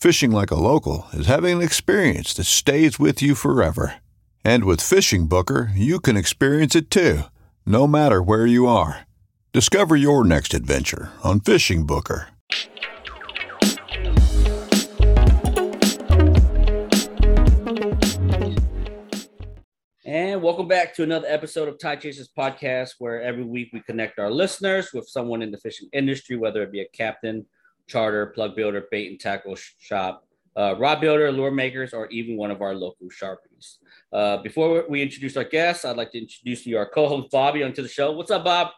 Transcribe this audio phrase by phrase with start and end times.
[0.00, 3.96] Fishing like a local is having an experience that stays with you forever.
[4.44, 7.22] And with Fishing Booker, you can experience it too,
[7.66, 9.08] no matter where you are.
[9.52, 12.28] Discover your next adventure on Fishing Booker.
[20.04, 24.20] And welcome back to another episode of Tide Chasers Podcast, where every week we connect
[24.20, 27.44] our listeners with someone in the fishing industry, whether it be a captain,
[27.88, 30.24] charter, plug builder, bait and tackle shop,
[30.56, 33.78] uh, rod builder, lure makers, or even one of our local sharpies.
[34.12, 37.82] Uh, before we introduce our guests, I'd like to introduce you our co-host Bobby onto
[37.82, 38.12] the show.
[38.12, 38.68] What's up, Bob?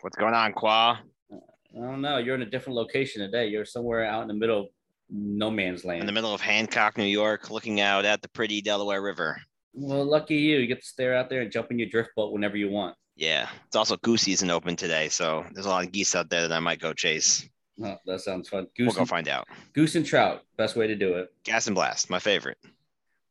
[0.00, 0.98] What's going on, Qua?
[1.32, 2.18] I don't know.
[2.18, 3.48] You're in a different location today.
[3.48, 4.66] You're somewhere out in the middle of
[5.10, 6.00] no man's land.
[6.00, 9.40] In the middle of Hancock, New York, looking out at the pretty Delaware River.
[9.74, 10.58] Well, lucky you.
[10.58, 12.96] You get to stare out there and jump in your drift boat whenever you want.
[13.16, 13.48] Yeah.
[13.66, 15.08] It's also goose season open today.
[15.08, 17.48] So there's a lot of geese out there that I might go chase.
[17.82, 18.66] Oh, that sounds fun.
[18.76, 19.46] Goose we'll go and, find out.
[19.72, 20.42] Goose and trout.
[20.56, 21.32] Best way to do it.
[21.44, 22.10] Gas and blast.
[22.10, 22.58] My favorite.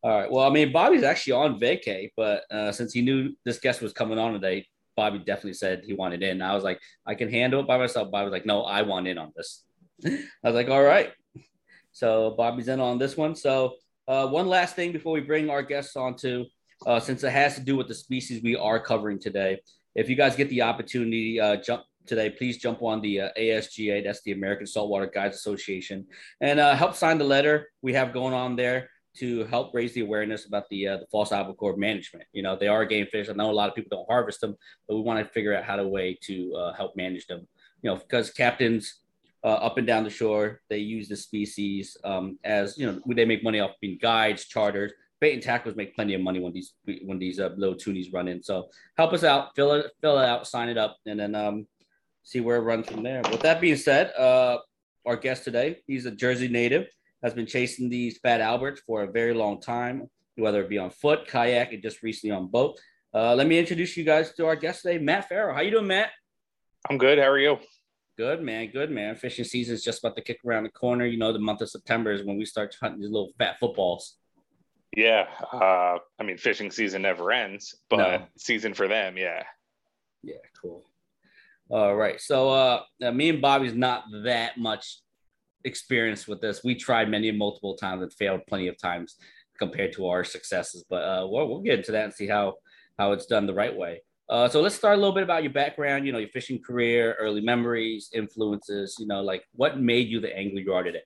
[0.04, 0.32] All right.
[0.32, 3.94] Well, I mean, Bobby's actually on vacay, but uh, since he knew this guest was
[3.94, 4.66] coming on today,
[4.96, 6.42] Bobby definitely said he wanted in.
[6.42, 8.12] I was like, I can handle it by myself.
[8.12, 9.64] Bobby was like, no, I want in on this.
[10.06, 11.12] I was like, all right.
[11.92, 13.36] So Bobby's in on this one.
[13.36, 13.76] So
[14.08, 16.46] uh, one last thing before we bring our guests on to,
[16.86, 19.60] uh, since it has to do with the species we are covering today.
[19.96, 24.04] If you guys get the opportunity, uh, jump today, please jump on the uh, ASGA,
[24.04, 26.06] that's the American Saltwater Guides Association,
[26.42, 30.02] and uh, help sign the letter we have going on there to help raise the
[30.02, 32.26] awareness about the uh, the false albacore management.
[32.34, 33.30] You know, they are game fish.
[33.30, 34.56] I know a lot of people don't harvest them,
[34.88, 37.48] but we want to figure out how to way to uh, help manage them.
[37.82, 39.02] You know, because captains
[39.44, 43.26] uh, up and down the shore they use the species um, as you know they
[43.26, 44.94] make money off being guides, charters.
[45.20, 48.28] Bait and tackles make plenty of money when these when these uh, little tunnies run
[48.28, 48.44] in.
[48.44, 51.66] So help us out, fill it fill it out, sign it up, and then um,
[52.28, 53.22] see where it runs from there.
[53.32, 54.58] With that being said, uh,
[55.06, 56.88] our guest today, he's a Jersey native
[57.24, 60.90] has been chasing these fat Alberts for a very long time, whether it be on
[60.90, 62.80] foot, kayak, and just recently on boat.
[63.14, 65.56] Uh, let me introduce you guys to our guest today, Matt Farrell.
[65.56, 66.12] How you doing, Matt?
[66.90, 67.18] I'm good.
[67.18, 67.58] How are you?
[68.18, 68.70] Good, man.
[68.72, 69.16] Good, man.
[69.16, 71.06] Fishing season is just about to kick around the corner.
[71.06, 74.16] You know, the month of September is when we start hunting these little fat footballs.
[74.96, 75.28] Yeah.
[75.52, 78.26] Uh, I mean, fishing season never ends, but no.
[78.38, 79.44] season for them, yeah.
[80.24, 80.86] Yeah, cool.
[81.70, 82.20] All right.
[82.22, 85.00] So uh, me and Bobby's not that much
[85.66, 86.64] experience with this.
[86.64, 89.16] We tried many multiple times and failed plenty of times
[89.60, 90.86] compared to our successes.
[90.90, 92.56] But uh, we'll, we'll get into that and see how
[92.98, 94.02] how it's done the right way.
[94.30, 96.06] Uh, so let's start a little bit about your background.
[96.06, 98.96] You know, your fishing career, early memories, influences.
[98.98, 101.04] You know, like what made you the angler you are today.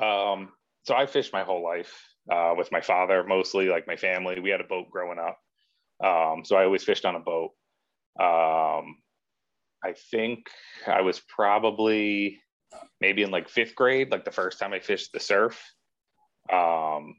[0.00, 0.50] Um,
[0.84, 1.92] so I fished my whole life
[2.30, 4.38] uh, with my father, mostly like my family.
[4.40, 5.38] We had a boat growing up,
[6.04, 7.50] um, so I always fished on a boat.
[8.20, 8.98] Um,
[9.84, 10.46] I think
[10.86, 12.40] I was probably
[13.00, 15.62] maybe in like fifth grade, like the first time I fished the surf.
[16.52, 17.16] Um,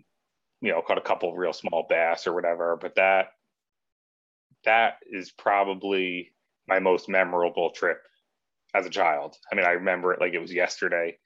[0.62, 3.27] you know, caught a couple real small bass or whatever, but that
[4.63, 6.33] that is probably
[6.67, 8.01] my most memorable trip
[8.73, 9.35] as a child.
[9.51, 11.17] I mean, I remember it like it was yesterday.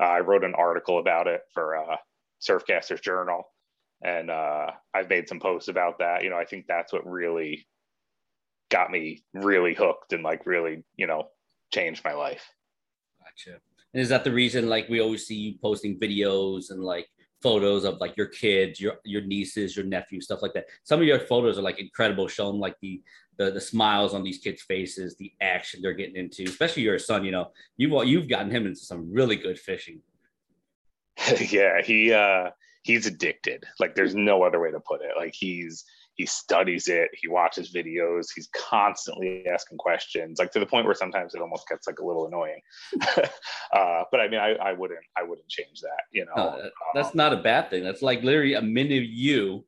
[0.00, 1.96] Uh, I wrote an article about it for uh,
[2.40, 3.44] Surfcasters Journal,
[4.02, 6.22] and uh, I've made some posts about that.
[6.22, 7.66] You know, I think that's what really
[8.70, 11.28] got me really hooked and like really, you know,
[11.72, 12.44] changed my life.
[13.20, 13.58] Gotcha.
[13.94, 17.06] And is that the reason like we always see you posting videos and like
[17.42, 20.66] photos of like your kids, your your nieces, your nephews, stuff like that.
[20.84, 23.02] Some of your photos are like incredible, showing like the
[23.38, 26.44] the, the smiles on these kids' faces, the action they're getting into.
[26.44, 30.00] Especially your son, you know, you've you've gotten him into some really good fishing.
[31.50, 32.50] yeah, he uh
[32.82, 33.64] he's addicted.
[33.78, 35.12] Like there's no other way to put it.
[35.16, 35.84] Like he's
[36.18, 40.94] he studies it he watches videos he's constantly asking questions like to the point where
[40.94, 42.60] sometimes it almost gets like a little annoying.
[43.70, 46.32] Uh, but i mean I, I wouldn't i wouldn't change that you know?
[46.32, 47.84] Uh, that's not a bad thing.
[47.84, 49.66] That's like literally a mini you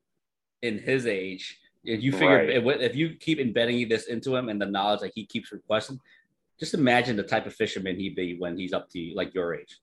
[0.63, 1.59] in his age.
[1.85, 2.49] If you figure right.
[2.49, 6.01] if, if you keep embedding this into him and the knowledge that he keeps requesting
[6.59, 9.81] just imagine the type of fisherman he'd be when he's up to like your age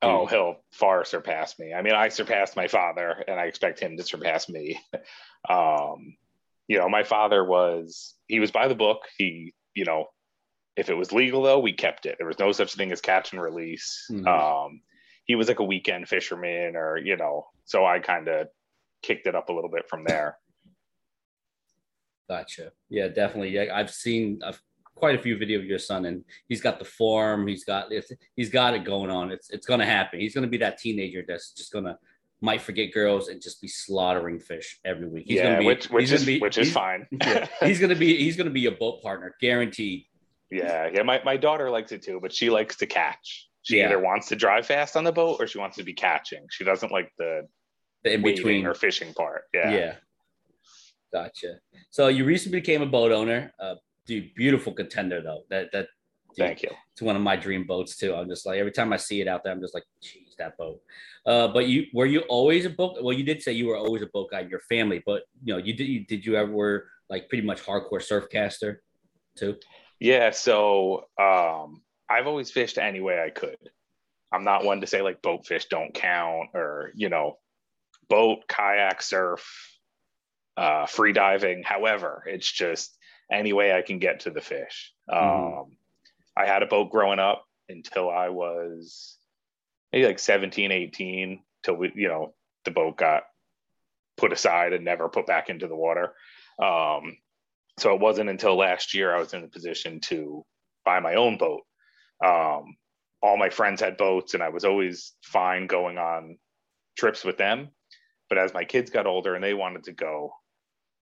[0.00, 1.74] Oh, he'll far surpass me.
[1.74, 4.80] I mean, I surpassed my father, and I expect him to surpass me.
[5.48, 6.16] um,
[6.68, 9.00] you know, my father was he was by the book.
[9.16, 10.06] He, you know,
[10.76, 12.16] if it was legal though, we kept it.
[12.18, 14.06] There was no such thing as catch and release.
[14.10, 14.28] Mm-hmm.
[14.28, 14.80] Um,
[15.24, 18.48] he was like a weekend fisherman, or you know, so I kind of
[19.02, 20.38] kicked it up a little bit from there.
[22.28, 22.72] Gotcha.
[22.88, 23.50] Yeah, definitely.
[23.50, 24.62] Yeah, I've seen I've
[24.98, 27.46] quite a few videos of your son, and he's got the form.
[27.46, 27.90] He's got
[28.36, 29.30] he's got it going on.
[29.30, 30.20] It's it's gonna happen.
[30.20, 31.98] He's gonna be that teenager that's just gonna
[32.40, 35.24] might forget girls and just be slaughtering fish every week.
[35.26, 37.06] He's yeah, gonna be, which, which is be, which is fine.
[37.20, 40.04] yeah, he's gonna be he's gonna be a boat partner, guaranteed.
[40.50, 41.02] Yeah, yeah.
[41.02, 43.48] My my daughter likes it too, but she likes to catch.
[43.62, 43.86] She yeah.
[43.86, 46.46] either wants to drive fast on the boat or she wants to be catching.
[46.50, 47.46] She doesn't like the,
[48.02, 49.42] the in between or fishing part.
[49.52, 49.70] Yeah.
[49.70, 49.94] Yeah.
[51.12, 51.58] Gotcha.
[51.90, 53.52] So you recently became a boat owner.
[53.58, 53.74] Uh,
[54.08, 55.42] dude, beautiful contender though.
[55.50, 55.88] That that
[56.34, 56.70] dude, thank you.
[56.92, 58.14] It's one of my dream boats too.
[58.14, 60.56] I'm just like every time I see it out there, I'm just like, geez, that
[60.56, 60.80] boat.
[61.24, 62.96] Uh, but you were you always a boat?
[63.00, 65.52] Well, you did say you were always a boat guy in your family, but you
[65.52, 68.82] know, you did you did you ever were like pretty much hardcore surf caster
[69.36, 69.56] too?
[70.00, 73.58] Yeah, so um I've always fished any way I could.
[74.32, 77.38] I'm not one to say like boat fish don't count or you know,
[78.08, 79.46] boat, kayak, surf,
[80.56, 81.62] uh, free diving.
[81.62, 82.97] However, it's just
[83.30, 84.92] any way I can get to the fish.
[85.10, 85.58] Mm-hmm.
[85.60, 85.76] Um,
[86.36, 89.16] I had a boat growing up until I was
[89.92, 92.34] maybe like 17, 18, till we, you know,
[92.64, 93.24] the boat got
[94.16, 96.14] put aside and never put back into the water.
[96.62, 97.16] Um,
[97.78, 100.44] so it wasn't until last year I was in a position to
[100.84, 101.62] buy my own boat.
[102.24, 102.76] Um,
[103.22, 106.38] all my friends had boats and I was always fine going on
[106.96, 107.68] trips with them.
[108.28, 110.32] But as my kids got older and they wanted to go,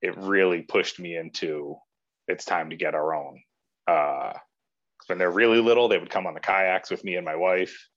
[0.00, 1.76] it really pushed me into
[2.28, 3.40] it's time to get our own.
[3.86, 4.34] Uh,
[5.06, 7.88] when they're really little, they would come on the kayaks with me and my wife.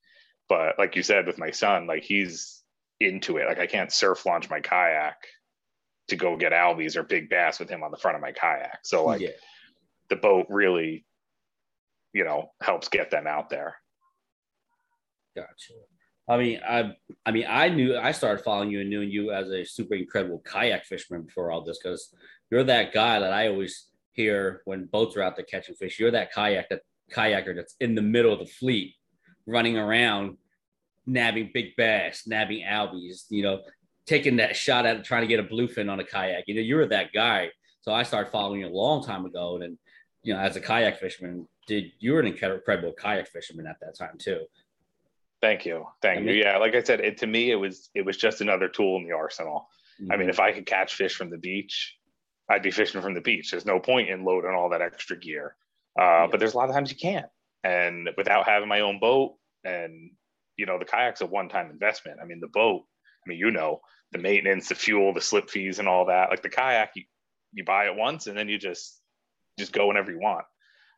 [0.47, 2.63] But like you said, with my son, like he's
[2.99, 3.47] into it.
[3.47, 5.17] Like I can't surf launch my kayak
[6.07, 8.79] to go get albies or big bass with him on the front of my kayak.
[8.83, 9.29] So like yeah.
[10.09, 11.05] the boat really,
[12.13, 13.75] you know, helps get them out there.
[15.35, 15.73] Gotcha.
[16.27, 16.93] I mean, I,
[17.25, 20.41] I mean, I knew I started following you and knew you as a super incredible
[20.45, 22.13] kayak fisherman before all this because
[22.49, 25.99] you're that guy that I always here when boats are out there catching fish.
[25.99, 26.81] You're that kayak that
[27.11, 28.95] kayaker that's in the middle of the fleet,
[29.45, 30.37] running around,
[31.07, 33.25] nabbing big bass, nabbing albies.
[33.29, 33.61] You know,
[34.05, 36.45] taking that shot at trying to get a bluefin on a kayak.
[36.47, 37.49] You know, you were that guy.
[37.81, 39.77] So I started following you a long time ago, and
[40.23, 43.97] you know, as a kayak fisherman, did you were an incredible kayak fisherman at that
[43.97, 44.41] time too.
[45.41, 46.41] Thank you, thank I mean, you.
[46.43, 49.07] Yeah, like I said, it, to me, it was it was just another tool in
[49.07, 49.67] the arsenal.
[49.99, 50.11] Mm-hmm.
[50.11, 50.29] I mean, mm-hmm.
[50.29, 51.97] if I could catch fish from the beach,
[52.51, 53.51] I'd be fishing from the beach.
[53.51, 55.55] There's no point in loading all that extra gear.
[55.99, 56.27] Uh, yeah.
[56.29, 57.27] But there's a lot of times you can't.
[57.63, 60.11] And without having my own boat, and
[60.57, 62.19] you know, the kayak's a one-time investment.
[62.21, 62.83] I mean, the boat.
[63.25, 63.81] I mean, you know,
[64.11, 66.29] the maintenance, the fuel, the slip fees, and all that.
[66.29, 67.03] Like the kayak, you,
[67.53, 68.99] you buy it once, and then you just
[69.59, 70.45] just go whenever you want.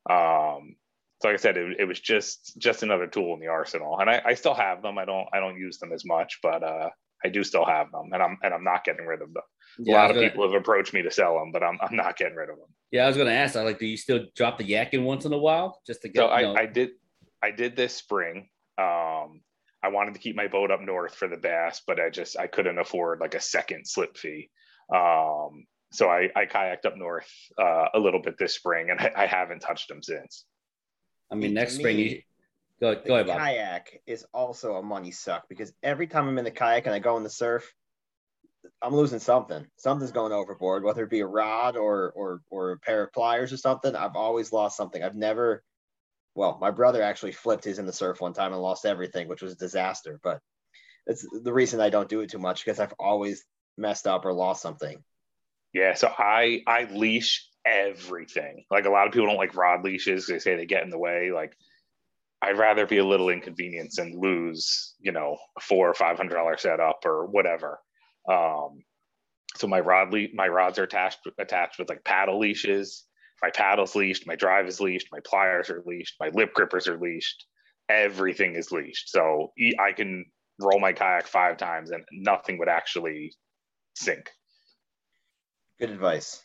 [0.10, 0.76] Um,
[1.22, 4.10] so like I said, it, it, was just just another tool in the arsenal, and
[4.10, 4.98] I, I, still have them.
[4.98, 6.90] I don't I don't use them as much, but uh,
[7.24, 9.44] I do still have them, and I'm and I'm not getting rid of them.
[9.80, 11.96] Yeah, a lot of gonna, people have approached me to sell them, but I'm, I'm
[11.96, 12.68] not getting rid of them.
[12.92, 13.56] Yeah, I was going to ask.
[13.56, 16.10] I like, do you still drop the yak in once in a while just to
[16.10, 16.20] get?
[16.20, 16.92] So I, I did,
[17.42, 18.50] I did this spring.
[18.78, 19.42] Um,
[19.84, 22.48] I wanted to keep my boat up north for the bass, but I just I
[22.48, 24.50] couldn't afford like a second slip fee.
[24.94, 27.30] Um, so I, I kayaked up north
[27.62, 30.46] uh, a little bit this spring, and I, I haven't touched them since.
[31.32, 32.22] I mean, next spring, you,
[32.80, 33.28] go go ahead.
[33.28, 33.40] Bob.
[33.40, 37.00] Kayak is also a money suck because every time I'm in the kayak and I
[37.00, 37.74] go in the surf,
[38.82, 39.66] I'm losing something.
[39.78, 43.52] Something's going overboard, whether it be a rod or or or a pair of pliers
[43.54, 43.96] or something.
[43.96, 45.04] I've always lost something.
[45.04, 45.64] I've never.
[46.36, 49.42] Well, my brother actually flipped his in the surf one time and lost everything, which
[49.42, 50.20] was a disaster.
[50.24, 50.40] But
[51.06, 53.44] it's the reason I don't do it too much because I've always
[53.78, 55.04] messed up or lost something.
[55.74, 58.66] Yeah, so I I leash everything.
[58.70, 60.28] Like a lot of people don't like rod leashes.
[60.28, 61.32] They say they get in the way.
[61.32, 61.56] Like
[62.42, 66.36] I'd rather be a little inconvenienced and lose, you know, a four or five hundred
[66.36, 67.80] dollar setup or whatever.
[68.30, 68.84] Um,
[69.56, 73.06] so my rod le- my rods are attached attached with like paddle leashes.
[73.42, 76.98] My paddle's leashed, my drive is leashed, my pliers are leashed, my lip grippers are
[76.98, 77.46] leashed.
[77.90, 79.10] Everything is leashed.
[79.10, 80.26] So I can
[80.60, 83.34] roll my kayak five times and nothing would actually
[83.96, 84.30] sink.
[85.80, 86.42] Good advice.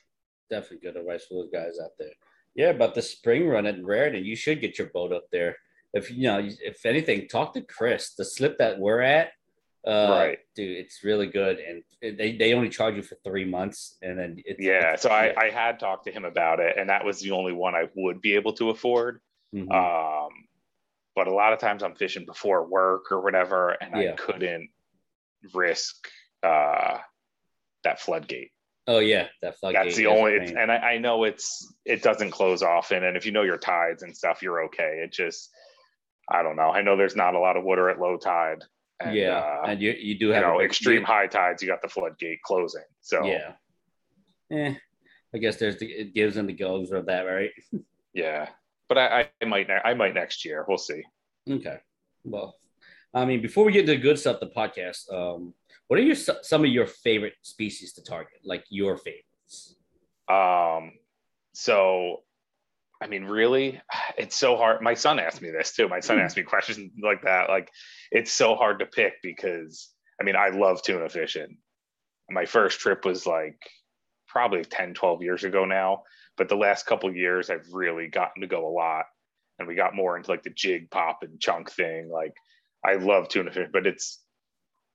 [0.51, 2.11] Definitely good advice for those guys out there.
[2.55, 5.57] Yeah, about the spring run at Raritan, you should get your boat up there.
[5.93, 8.15] If you know, if anything, talk to Chris.
[8.15, 9.29] The slip that we're at,
[9.87, 10.39] uh, Right.
[10.55, 11.83] dude, it's really good, and
[12.19, 14.79] they, they only charge you for three months, and then it's, Yeah.
[14.79, 17.53] it's- So I, I had talked to him about it, and that was the only
[17.53, 19.21] one I would be able to afford.
[19.55, 19.71] Mhm.
[19.73, 20.31] Um,
[21.15, 24.13] but a lot of times I'm fishing before work or whatever, and Yeah.
[24.13, 24.71] I couldn't
[25.55, 26.09] risk
[26.43, 26.99] uh,
[27.85, 28.51] that floodgate.
[28.87, 29.85] oh yeah, that floodgate.
[29.85, 33.27] That's the only, it's, and I, I know it's it doesn't close often, and if
[33.27, 35.01] you know your tides and stuff, you're okay.
[35.05, 35.51] It just,
[36.31, 36.71] I don't know.
[36.71, 38.63] I know there's not a lot of water at low tide.
[39.01, 41.63] And, yeah, uh, and you you do have a know, big- extreme you- high tides,
[41.63, 42.83] you got the floodgate closing.
[43.01, 43.53] So Yeah.
[44.51, 44.75] Eh,
[45.35, 47.51] I guess there's the it gives and the goes of that, right?
[48.13, 48.49] yeah.
[48.89, 50.65] But I, I might I might next year.
[50.67, 51.03] We'll see.
[51.49, 51.79] Okay.
[52.25, 52.57] Well,
[53.15, 55.55] I mean, before we get to the good stuff, the podcast, um,
[55.87, 58.41] what are your some of your favorite species to target?
[58.45, 59.77] Like your favorites?
[60.29, 60.93] Um,
[61.53, 62.23] so,
[63.01, 63.81] I mean, really,
[64.19, 64.83] it's so hard.
[64.83, 65.89] My son asked me this too.
[65.89, 66.25] My son Hmm.
[66.25, 67.49] asked me questions like that.
[67.49, 67.71] Like,
[68.11, 69.91] it's so hard to pick because,
[70.21, 71.59] I mean, I love tuna fishing.
[72.31, 73.59] My first trip was like
[74.27, 76.03] probably 10, 12 years ago now.
[76.37, 79.07] But the last couple years, I've really gotten to go a lot.
[79.59, 82.09] And we got more into like the jig pop and chunk thing.
[82.13, 82.35] Like,
[82.85, 84.23] I love tuna fish, but it's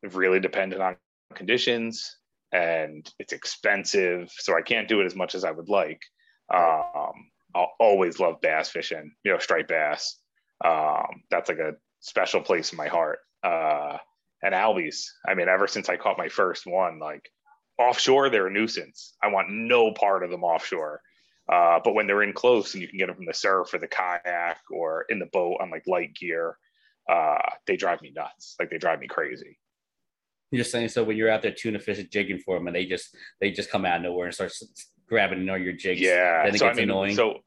[0.03, 0.95] really dependent on
[1.35, 2.17] conditions
[2.53, 4.31] and it's expensive.
[4.37, 6.01] So I can't do it as much as I would like.
[6.53, 10.17] Um, I'll always love bass fishing, you know, striped bass.
[10.63, 13.19] Um, that's like a special place in my heart.
[13.43, 13.97] Uh,
[14.43, 15.05] and albies.
[15.27, 17.27] I mean, ever since I caught my first one, like
[17.79, 19.15] offshore, they're a nuisance.
[19.23, 21.01] I want no part of them offshore.
[21.51, 23.79] Uh, but when they're in close and you can get them from the surf or
[23.79, 26.57] the kayak or in the boat on like light gear,
[27.09, 28.55] uh, they drive me nuts.
[28.59, 29.57] Like they drive me crazy.
[30.51, 33.15] You're saying so when you're out there tuna fishing, jigging for them, and they just
[33.41, 34.51] they just come out of nowhere and start
[35.07, 36.01] grabbing all your jigs.
[36.01, 36.43] Yeah.
[36.45, 37.15] then it so gets I mean, annoying.
[37.15, 37.39] so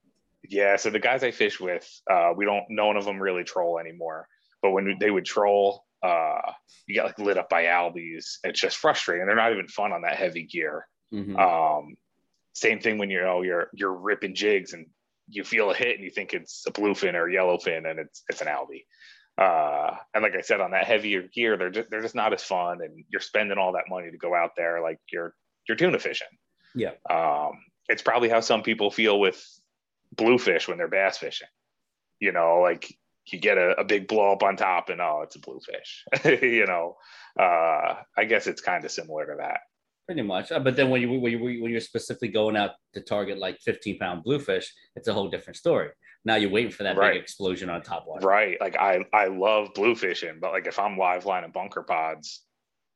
[0.49, 2.65] yeah, so the guys I fish with, uh, we don't.
[2.71, 4.29] None of them really troll anymore.
[4.63, 6.53] But when they would troll, uh,
[6.87, 8.39] you get like lit up by albies.
[8.45, 9.27] It's just frustrating.
[9.27, 10.87] They're not even fun on that heavy gear.
[11.13, 11.39] Mhm.
[11.39, 11.97] Um,
[12.53, 14.87] same thing when you know you're you're ripping jigs and
[15.29, 18.23] you feel a hit and you think it's a bluefin or a yellowfin and it's
[18.29, 18.85] it's an albie.
[19.39, 22.43] Uh, and like I said, on that heavier gear, they're just they're just not as
[22.43, 25.35] fun, and you're spending all that money to go out there like you're
[25.69, 26.29] you're tuna fishing.
[26.77, 26.93] Yeah.
[27.11, 27.53] Um,
[27.89, 29.45] it's probably how some people feel with
[30.15, 31.49] bluefish when they're bass fishing.
[32.21, 32.93] You know, like
[33.33, 36.05] you get a, a big blow up on top and oh, it's a bluefish.
[36.25, 36.97] you know,
[37.39, 39.61] uh, I guess it's kind of similar to that.
[40.07, 43.01] Pretty much, Uh, but then when you when you when you're specifically going out to
[43.01, 45.91] target like 15 pound bluefish, it's a whole different story.
[46.25, 47.15] Now you're waiting for that Right.
[47.15, 48.25] big explosion on top water.
[48.27, 48.57] Right.
[48.61, 52.45] Like I I love blue fishing, but like if I'm live line lining bunker pods,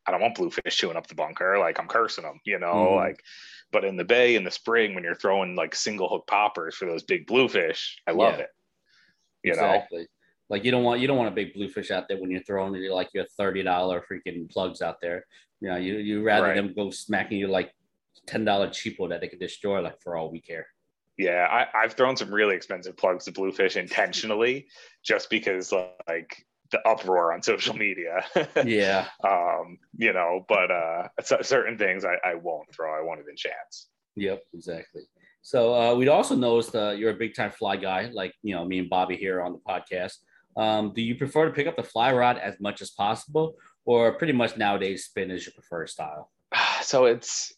[0.07, 1.59] I don't want bluefish chewing up the bunker.
[1.59, 2.75] Like I'm cursing them, you know.
[2.75, 2.97] Mhm.
[2.97, 3.23] Like,
[3.71, 6.87] but in the bay in the spring when you're throwing like single hook poppers for
[6.87, 8.45] those big bluefish, I love Yeah.
[8.45, 8.50] it.
[9.45, 10.07] You exactly.
[10.49, 12.75] Like you don't want you don't want a big bluefish out there when you're throwing
[12.75, 15.26] your like your thirty dollar freaking plugs out there.
[15.61, 16.57] You know, you you rather Right.
[16.57, 17.73] them go smacking you like
[18.26, 20.66] ten dollar cheapo that they can destroy like for all we care.
[21.16, 24.66] Yeah, I, I've thrown some really expensive plugs to bluefish intentionally,
[25.04, 25.71] just because
[26.09, 28.25] like the uproar on social media.
[28.65, 32.93] Yeah, um, you know, but uh, certain things I, I won't throw.
[32.93, 33.89] I won't even chance.
[34.17, 35.03] yep, exactly.
[35.43, 38.65] So uh, we'd also noticed uh, you're a big time fly guy, like you know
[38.65, 40.15] me and Bobby here on the podcast.
[40.57, 44.12] Um, do you prefer to pick up the fly rod as much as possible, or
[44.12, 46.31] pretty much nowadays spin is your preferred style?
[46.83, 47.55] so it's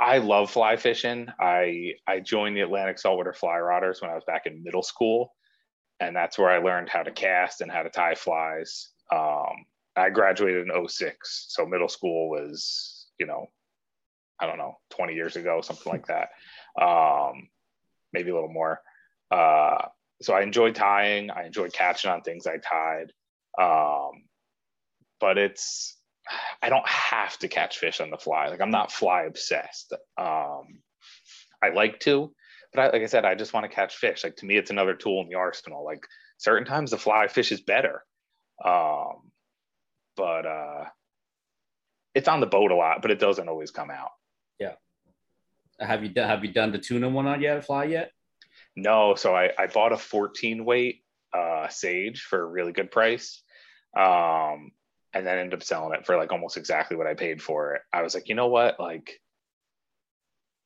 [0.00, 1.28] I love fly fishing.
[1.38, 5.32] I I joined the Atlantic Saltwater Fly Rodders when I was back in middle school,
[6.02, 8.88] and that's where I learned how to cast and how to tie flies.
[9.10, 9.66] Um,
[9.96, 13.46] I graduated in 06, so middle school was you know
[14.40, 16.30] I don't know 20 years ago, something like that,
[16.82, 17.48] um,
[18.12, 18.80] maybe a little more.
[19.30, 19.86] Uh,
[20.20, 21.30] so I enjoyed tying.
[21.30, 23.12] I enjoyed catching on things I tied.
[23.60, 24.24] Um,
[25.20, 25.96] but it's
[26.60, 28.48] I don't have to catch fish on the fly.
[28.48, 29.92] Like I'm not fly obsessed.
[30.16, 30.80] Um,
[31.62, 32.32] I like to,
[32.72, 34.24] but I, like I said, I just want to catch fish.
[34.24, 35.84] Like to me, it's another tool in the arsenal.
[35.84, 36.06] Like
[36.38, 38.04] certain times the fly fish is better.
[38.64, 39.30] Um,
[40.16, 40.84] but uh,
[42.14, 44.10] it's on the boat a lot, but it doesn't always come out.
[44.58, 44.74] Yeah.
[45.80, 47.64] Have you done Have you done the tuna one on yet?
[47.64, 48.12] Fly yet?
[48.76, 51.02] No, so I, I bought a 14 weight
[51.34, 53.42] uh, Sage for a really good price.
[53.96, 54.72] Um,
[55.14, 57.82] and then ended up selling it for like almost exactly what I paid for it.
[57.92, 58.80] I was like, you know what?
[58.80, 59.20] Like,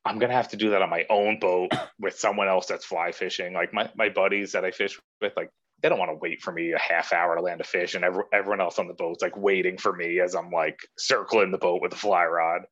[0.07, 3.13] I'm gonna have to do that on my own boat with someone else that's fly
[3.13, 3.53] fishing.
[3.53, 5.51] Like my my buddies that I fish with, like
[5.83, 8.05] they don't want to wait for me a half hour to land a fish, and
[8.05, 11.59] every, everyone else on the boat's like waiting for me as I'm like circling the
[11.59, 12.63] boat with a fly rod.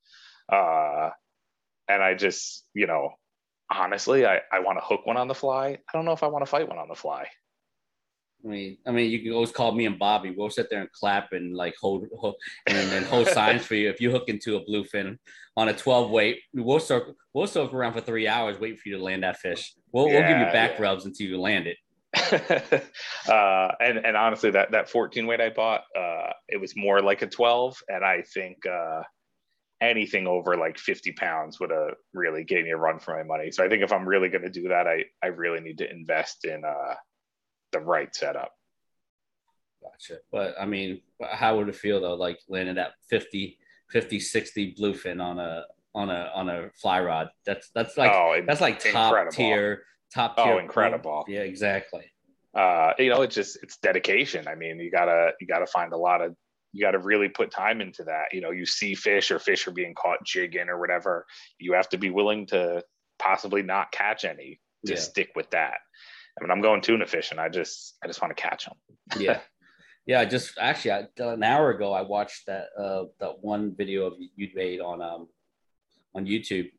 [0.50, 1.11] Uh,
[1.88, 3.11] and I just, you know,
[3.71, 5.67] honestly, I I want to hook one on the fly.
[5.67, 7.26] I don't know if I want to fight one on the fly.
[8.44, 10.34] I mean, I mean, you can always call me and Bobby.
[10.36, 12.34] We'll sit there and clap and like hold, hold
[12.66, 13.88] and then hold signs for you.
[13.88, 15.18] If you hook into a bluefin
[15.56, 18.98] on a 12 weight, we'll circle, we'll circle around for three hours, waiting for you
[18.98, 19.74] to land that fish.
[19.92, 20.82] We'll, yeah, we'll give you back yeah.
[20.82, 21.78] rubs until you land it.
[23.28, 27.22] uh, and and honestly, that that 14 weight I bought, uh, it was more like
[27.22, 29.02] a 12, and I think uh,
[29.80, 33.50] anything over like 50 pounds would have really gave me a run for my money.
[33.50, 35.90] So I think if I'm really going to do that, I I really need to
[35.90, 36.94] invest in uh
[37.75, 38.52] the right setup.
[39.83, 40.21] Gotcha.
[40.33, 43.59] But I mean, how would it feel though, like landing that 50,
[43.90, 45.64] 50, 60 bluefin on a
[45.95, 47.28] on a on a fly rod?
[47.45, 49.33] That's that's like oh, that's like top incredible.
[49.33, 50.54] tier, top tier.
[50.54, 51.25] Oh, incredible.
[51.28, 52.04] Yeah, exactly.
[52.54, 54.49] Uh, you know, it's just it's dedication.
[54.49, 56.35] I mean, you gotta you gotta find a lot of
[56.75, 58.25] you got to really put time into that.
[58.33, 61.25] You know, you see fish or fish are being caught jigging or whatever.
[61.59, 62.83] You have to be willing to
[63.21, 64.99] possibly not catch any to yeah.
[64.99, 65.78] stick with that.
[66.38, 67.38] I mean, I'm going tuna fishing.
[67.38, 68.75] I just, I just want to catch them.
[69.19, 69.41] yeah.
[70.07, 70.21] Yeah.
[70.21, 74.12] I just actually I, an hour ago, I watched that, uh, that one video of
[74.19, 75.29] you made on, um,
[76.14, 76.71] on YouTube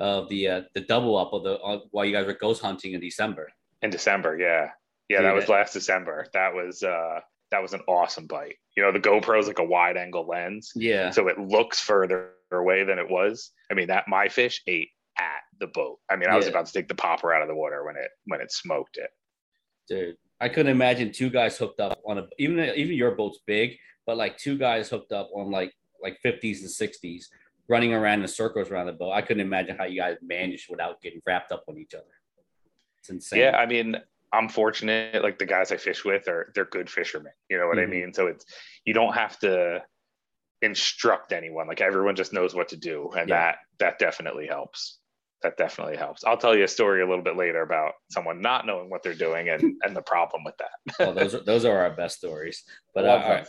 [0.00, 2.94] of the, uh, the double up of the, uh, while you guys were ghost hunting
[2.94, 3.52] in December.
[3.82, 4.36] In December.
[4.36, 4.70] Yeah.
[5.08, 5.22] Yeah.
[5.22, 6.26] That was last December.
[6.32, 7.20] That was, uh,
[7.52, 8.56] that was an awesome bite.
[8.76, 10.72] You know, the GoPro is like a wide angle lens.
[10.74, 11.10] Yeah.
[11.10, 13.52] So it looks further away than it was.
[13.70, 15.98] I mean, that my fish ate at the boat.
[16.10, 18.10] I mean, I was about to take the popper out of the water when it
[18.26, 19.10] when it smoked it.
[19.88, 23.76] Dude, I couldn't imagine two guys hooked up on a even even your boat's big,
[24.04, 27.24] but like two guys hooked up on like like 50s and 60s
[27.68, 29.12] running around in circles around the boat.
[29.12, 32.04] I couldn't imagine how you guys managed without getting wrapped up on each other.
[33.00, 33.40] It's insane.
[33.40, 33.96] Yeah, I mean,
[34.32, 35.22] I'm fortunate.
[35.22, 37.32] Like the guys I fish with are they're good fishermen.
[37.48, 37.92] You know what mm-hmm.
[37.92, 38.12] I mean?
[38.12, 38.44] So it's
[38.84, 39.82] you don't have to
[40.62, 41.66] instruct anyone.
[41.66, 43.36] Like everyone just knows what to do, and yeah.
[43.36, 44.98] that that definitely helps
[45.46, 46.24] that definitely helps.
[46.24, 49.14] I'll tell you a story a little bit later about someone not knowing what they're
[49.14, 50.96] doing and and the problem with that.
[50.98, 52.64] well, those are those are our best stories.
[52.94, 53.46] But uh, all right.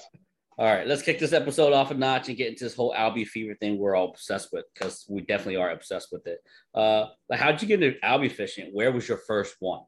[0.59, 3.27] All right, let's kick this episode off a notch and get into this whole Albie
[3.27, 6.39] fever thing we're all obsessed with because we definitely are obsessed with it.
[6.73, 8.71] Uh, how'd you get into Albie fishing?
[8.73, 9.81] Where was your first one?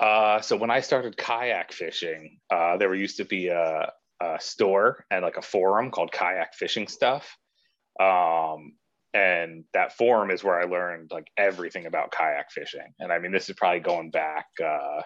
[0.00, 5.04] Uh, so when I started kayak fishing, uh, there used to be a, a store
[5.10, 7.36] and like a forum called Kayak Fishing Stuff.
[8.00, 8.76] Um,
[9.16, 12.92] and that forum is where I learned like everything about kayak fishing.
[12.98, 15.00] And I mean, this is probably going back uh,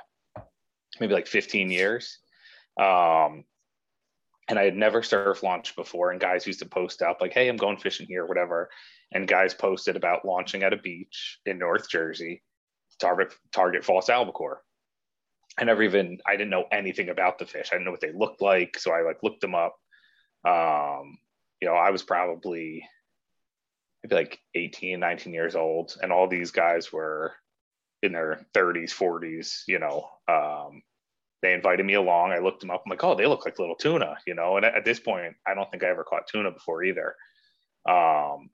[0.99, 2.19] maybe like 15 years.
[2.81, 3.45] Um,
[4.49, 6.11] and I had never surf launched before.
[6.11, 8.69] And guys used to post up like, "Hey, I'm going fishing here, whatever."
[9.13, 12.43] And guys posted about launching at a beach in North Jersey,
[12.99, 14.65] target target false albacore.
[15.57, 17.69] I never even I didn't know anything about the fish.
[17.71, 19.77] I didn't know what they looked like, so I like looked them up.
[20.45, 21.17] Um,
[21.63, 22.83] you know, I was probably
[24.03, 25.97] maybe like 18, 19 years old.
[26.03, 27.35] And all these guys were
[28.03, 30.09] in their 30s, 40s, you know.
[30.29, 30.83] Um,
[31.43, 32.33] they invited me along.
[32.33, 32.83] I looked them up.
[32.85, 34.57] I'm like, oh, they look like little tuna, you know.
[34.57, 37.15] And at, this point, I don't think I ever caught tuna before either.
[37.89, 38.51] Um,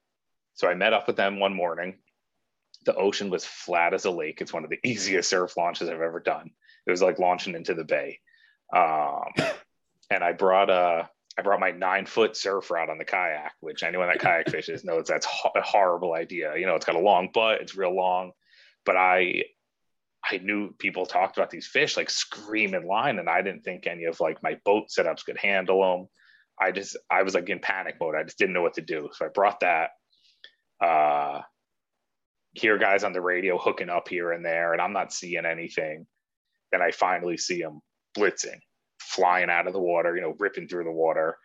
[0.55, 1.99] so I met up with them one morning.
[2.85, 4.41] The ocean was flat as a lake.
[4.41, 6.51] It's one of the easiest surf launches I've ever done.
[6.87, 8.21] It was like launching into the bay.
[8.75, 9.33] Um,
[10.11, 13.83] and I brought a I brought my nine foot surf rod on the kayak, which
[13.83, 16.57] anyone that kayak fishes knows that's a horrible idea.
[16.57, 18.33] You know, it's got a long butt, it's real long,
[18.85, 19.45] but I
[20.29, 23.87] I knew people talked about these fish like scream in line, and I didn't think
[23.87, 26.09] any of like my boat setups could handle them.
[26.59, 28.15] I just I was like in panic mode.
[28.17, 29.91] I just didn't know what to do, so I brought that.
[30.83, 31.43] Uh,
[32.53, 36.07] hear guys on the radio hooking up here and there, and I'm not seeing anything.
[36.73, 37.81] Then I finally see them
[38.17, 38.59] blitzing
[39.17, 41.39] flying out of the water, you know, ripping through the water.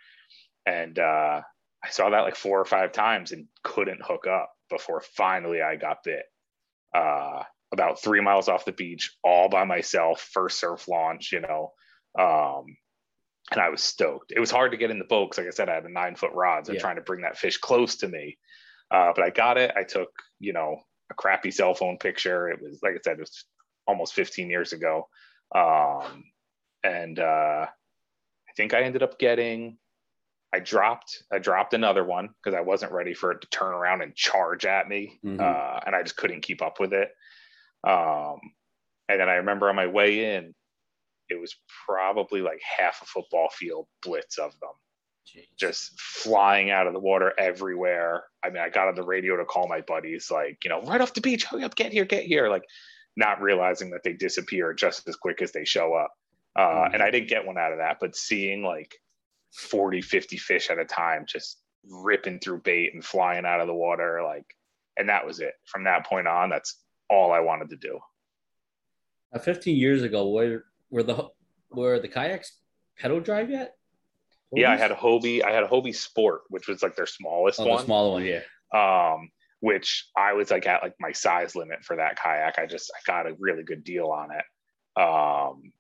[0.65, 1.41] And uh,
[1.83, 5.77] I saw that like four or five times and couldn't hook up before finally I
[5.77, 6.23] got bit.
[6.93, 11.71] Uh, about three miles off the beach, all by myself, first surf launch, you know.
[12.19, 12.65] Um,
[13.51, 14.33] and I was stoked.
[14.35, 15.91] It was hard to get in the boat because, like I said, I had a
[15.91, 16.79] nine foot rod, so yeah.
[16.79, 18.37] trying to bring that fish close to me.
[18.91, 19.71] Uh, but I got it.
[19.75, 22.49] I took, you know, a crappy cell phone picture.
[22.49, 23.45] It was, like I said, it was
[23.87, 25.07] almost 15 years ago.
[25.55, 26.25] Um,
[26.83, 29.77] and uh, I think I ended up getting.
[30.53, 34.01] I dropped I dropped another one because I wasn't ready for it to turn around
[34.01, 35.39] and charge at me, mm-hmm.
[35.39, 37.09] uh, and I just couldn't keep up with it.
[37.87, 38.39] Um,
[39.07, 40.53] and then I remember on my way in,
[41.29, 44.71] it was probably like half a football field blitz of them
[45.25, 45.45] Jeez.
[45.57, 48.23] just flying out of the water everywhere.
[48.43, 51.01] I mean, I got on the radio to call my buddies, like, you know, right
[51.01, 52.49] off the beach, hurry up, get here, get here.
[52.49, 52.63] Like,
[53.15, 56.11] not realizing that they disappear just as quick as they show up.
[56.55, 56.59] Uh,
[56.89, 56.93] Mhm.
[56.95, 58.93] And I didn't get one out of that, but seeing like
[59.53, 63.73] 40, 50 fish at a time just ripping through bait and flying out of the
[63.73, 64.45] water, like,
[64.97, 65.53] and that was it.
[65.65, 67.99] From that point on, that's all I wanted to do.
[69.33, 71.29] Uh, 15 years ago, were were the
[71.69, 72.57] were the kayaks
[72.97, 73.77] pedal drive yet?
[74.53, 75.41] Yeah, I had a Hobie.
[75.43, 77.85] I had a Hobie Sport, which was like their smallest oh, the one.
[77.85, 78.25] smaller one.
[78.25, 78.41] Yeah.
[78.73, 82.59] um, which I was like at like my size limit for that kayak.
[82.59, 85.01] I just I got a really good deal on it.
[85.01, 85.71] Um,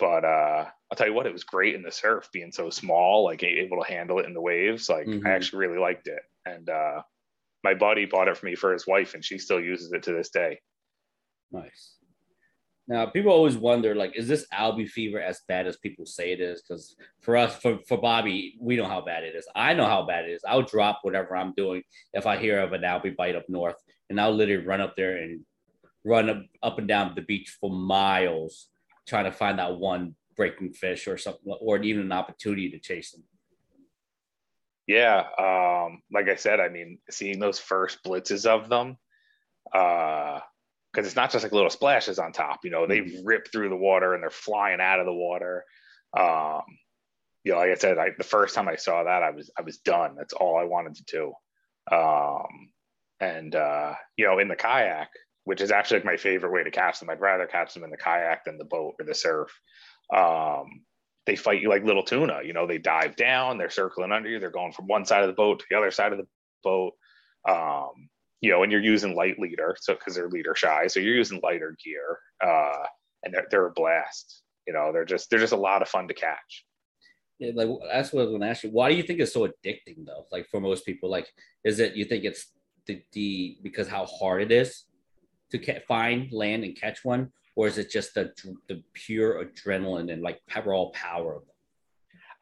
[0.00, 3.24] but uh, I'll tell you what, it was great in the surf, being so small,
[3.24, 4.88] like able to handle it in the waves.
[4.88, 5.26] Like Mhm.
[5.26, 7.02] I actually really liked it, and uh,
[7.62, 10.12] my buddy bought it for me for his wife, and she still uses it to
[10.12, 10.60] this day.
[11.52, 11.96] Nice.
[12.88, 16.40] Now, people always wonder, like, is this Albie fever as bad as people say it
[16.40, 16.60] is?
[16.60, 19.46] Because for us, for, for Bobby, we know how bad it is.
[19.54, 20.42] I know how bad it is.
[20.44, 21.84] I'll drop whatever I'm doing
[22.14, 23.76] if I hear of an Albie bite up north,
[24.08, 25.44] and I'll literally run up there and
[26.04, 28.69] run up, up and down the beach for miles
[29.10, 33.10] trying to find that one breaking fish or something, or even an opportunity to chase
[33.10, 33.24] them.
[34.86, 38.96] Yeah, um, like I said, I mean, seeing those first blitzes of them,
[39.72, 40.40] uh,
[40.92, 42.60] because it's not just like little splashes on top.
[42.64, 45.64] You know, they rip through the water and they're flying out of the water.
[46.16, 46.62] Um,
[47.44, 49.62] you know, like I said, I, the first time I saw that, I was I
[49.62, 50.14] was done.
[50.16, 51.32] That's all I wanted to do.
[51.96, 52.72] Um,
[53.20, 55.10] and uh, you know, in the kayak,
[55.44, 57.10] which is actually like my favorite way to catch them.
[57.10, 59.50] I'd rather catch them in the kayak than the boat or the surf.
[60.14, 60.82] Um,
[61.26, 62.40] they fight you like little tuna.
[62.44, 65.28] You know, they dive down, they're circling under you, they're going from one side of
[65.28, 66.26] the boat to the other side of the
[66.62, 66.92] boat.
[67.48, 68.08] Um,
[68.40, 71.40] you know, and you're using light leader, so because they're leader shy, so you're using
[71.42, 72.84] lighter gear, uh,
[73.22, 74.42] and they're they're a blast.
[74.66, 76.64] You know, they're just they're just a lot of fun to catch.
[77.38, 78.70] Yeah, like that's what I was going to ask you.
[78.70, 80.26] Why do you think it's so addicting, though?
[80.32, 81.26] Like for most people, like
[81.64, 82.46] is it you think it's
[82.86, 84.84] the, the because how hard it is
[85.50, 88.32] to ca- find land and catch one, or is it just the
[88.68, 91.42] the pure adrenaline and like raw power of?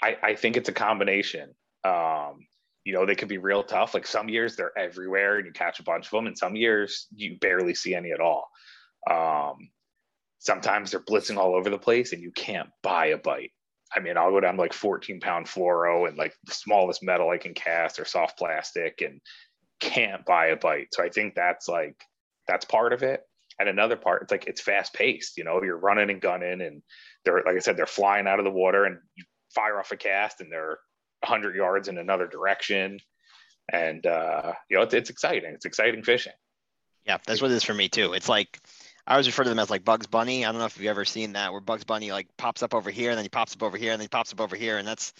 [0.02, 1.54] I, I think it's a combination.
[1.84, 2.46] Um,
[2.84, 3.94] you know, they could be real tough.
[3.94, 7.06] Like some years they're everywhere and you catch a bunch of them, and some years
[7.14, 8.48] you barely see any at all.
[9.10, 9.70] Um,
[10.38, 13.52] sometimes they're blitzing all over the place and you can't buy a bite.
[13.94, 17.38] I mean, I'll go down like 14 pound fluoro and like the smallest metal I
[17.38, 19.20] can cast or soft plastic and
[19.80, 20.88] can't buy a bite.
[20.92, 21.96] So I think that's like,
[22.48, 23.22] that's part of it.
[23.60, 26.82] And another part, it's like, it's fast paced, you know, you're running and gunning and
[27.24, 29.96] they're, like I said, they're flying out of the water and you fire off a
[29.96, 30.78] cast and they're
[31.20, 32.98] 100 yards in another direction.
[33.72, 35.52] And, uh, you know, it's, it's exciting.
[35.54, 36.32] It's exciting fishing.
[37.04, 38.12] Yeah, that's what it is for me too.
[38.12, 38.60] It's like
[39.06, 40.44] I always refer to them as like Bugs Bunny.
[40.44, 42.90] I don't know if you've ever seen that where Bugs Bunny like pops up over
[42.90, 44.76] here and then he pops up over here and then he pops up over here
[44.76, 45.14] and that's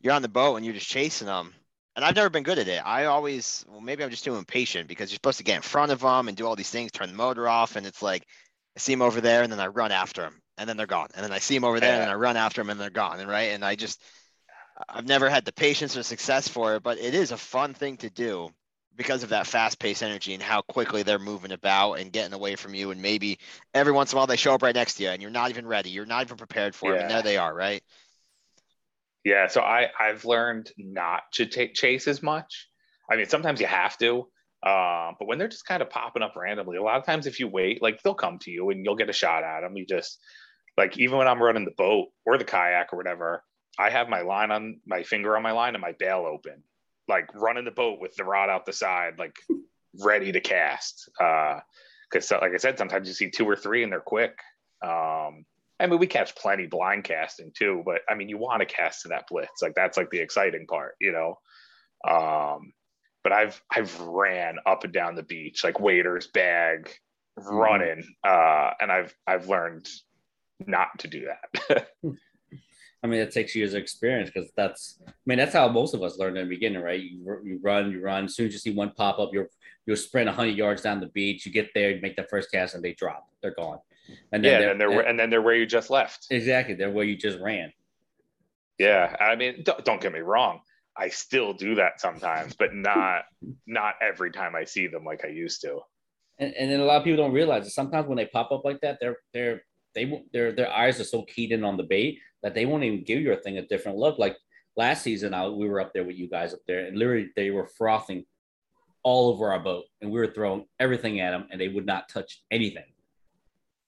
[0.00, 1.54] you're on the boat and you're just chasing them.
[1.96, 2.82] And I've never been good at it.
[2.84, 5.92] I always well maybe I'm just too impatient because you're supposed to get in front
[5.92, 8.26] of them and do all these things, turn the motor off, and it's like
[8.76, 11.08] I see them over there and then I run after them and then they're gone.
[11.14, 12.90] And then I see them over there and then I run after them and they're
[12.90, 13.20] gone.
[13.20, 14.00] And right and I just
[14.88, 17.96] I've never had the patience or success for it, but it is a fun thing
[17.98, 18.50] to do
[18.96, 22.74] because of that fast-paced energy and how quickly they're moving about and getting away from
[22.74, 23.38] you and maybe
[23.74, 25.50] every once in a while they show up right next to you and you're not
[25.50, 27.16] even ready you're not even prepared for it and Yeah.
[27.16, 27.82] there they are right
[29.24, 32.68] Yeah, so I I've learned not to take chase as much.
[33.10, 34.28] I mean, sometimes you have to,
[34.62, 37.40] uh, but when they're just kind of popping up randomly, a lot of times if
[37.40, 39.76] you wait, like they'll come to you and you'll get a shot at them.
[39.76, 40.18] You just
[40.76, 43.42] like even when I'm running the boat or the kayak or whatever,
[43.78, 46.62] I have my line on my finger on my line and my bail open,
[47.08, 49.36] like running the boat with the rod out the side, like
[49.98, 51.10] ready to cast.
[51.20, 51.60] Uh,
[52.10, 54.38] because like I said, sometimes you see two or three and they're quick.
[54.82, 55.44] Um,
[55.80, 59.02] I mean, we catch plenty blind casting too, but I mean, you want to cast
[59.02, 59.62] to that blitz.
[59.62, 61.38] Like that's like the exciting part, you know.
[62.08, 62.72] Um,
[63.24, 66.90] but I've I've ran up and down the beach like waiters bag,
[67.36, 69.88] running, uh, and I've I've learned
[70.66, 71.88] not to do that.
[73.02, 76.02] I mean, it takes years of experience because that's, I mean, that's how most of
[76.02, 77.00] us learn in the beginning, right?
[77.00, 78.26] You, you run, you run.
[78.26, 79.48] As soon as you see one pop up, you're
[79.86, 81.46] you'll sprint 100 yards down the beach.
[81.46, 83.26] You get there, you make the first cast, and they drop.
[83.40, 83.78] They're gone.
[84.32, 86.26] And yeah, they're- and they're and then they're where you just left.
[86.30, 87.72] exactly they're where you just ran.
[88.78, 90.60] Yeah, I mean, don't, don't get me wrong.
[90.96, 93.24] I still do that sometimes, but not
[93.66, 95.80] not every time I see them like I used to.
[96.38, 98.64] And, and then a lot of people don't realize that sometimes when they pop up
[98.64, 99.62] like that, they're they're
[99.94, 102.84] they won't- their their eyes are so keyed in on the bait that they won't
[102.84, 104.18] even give your thing a different look.
[104.18, 104.36] Like
[104.76, 107.50] last season, I, we were up there with you guys up there, and literally they
[107.50, 108.24] were frothing
[109.02, 112.08] all over our boat, and we were throwing everything at them, and they would not
[112.08, 112.84] touch anything.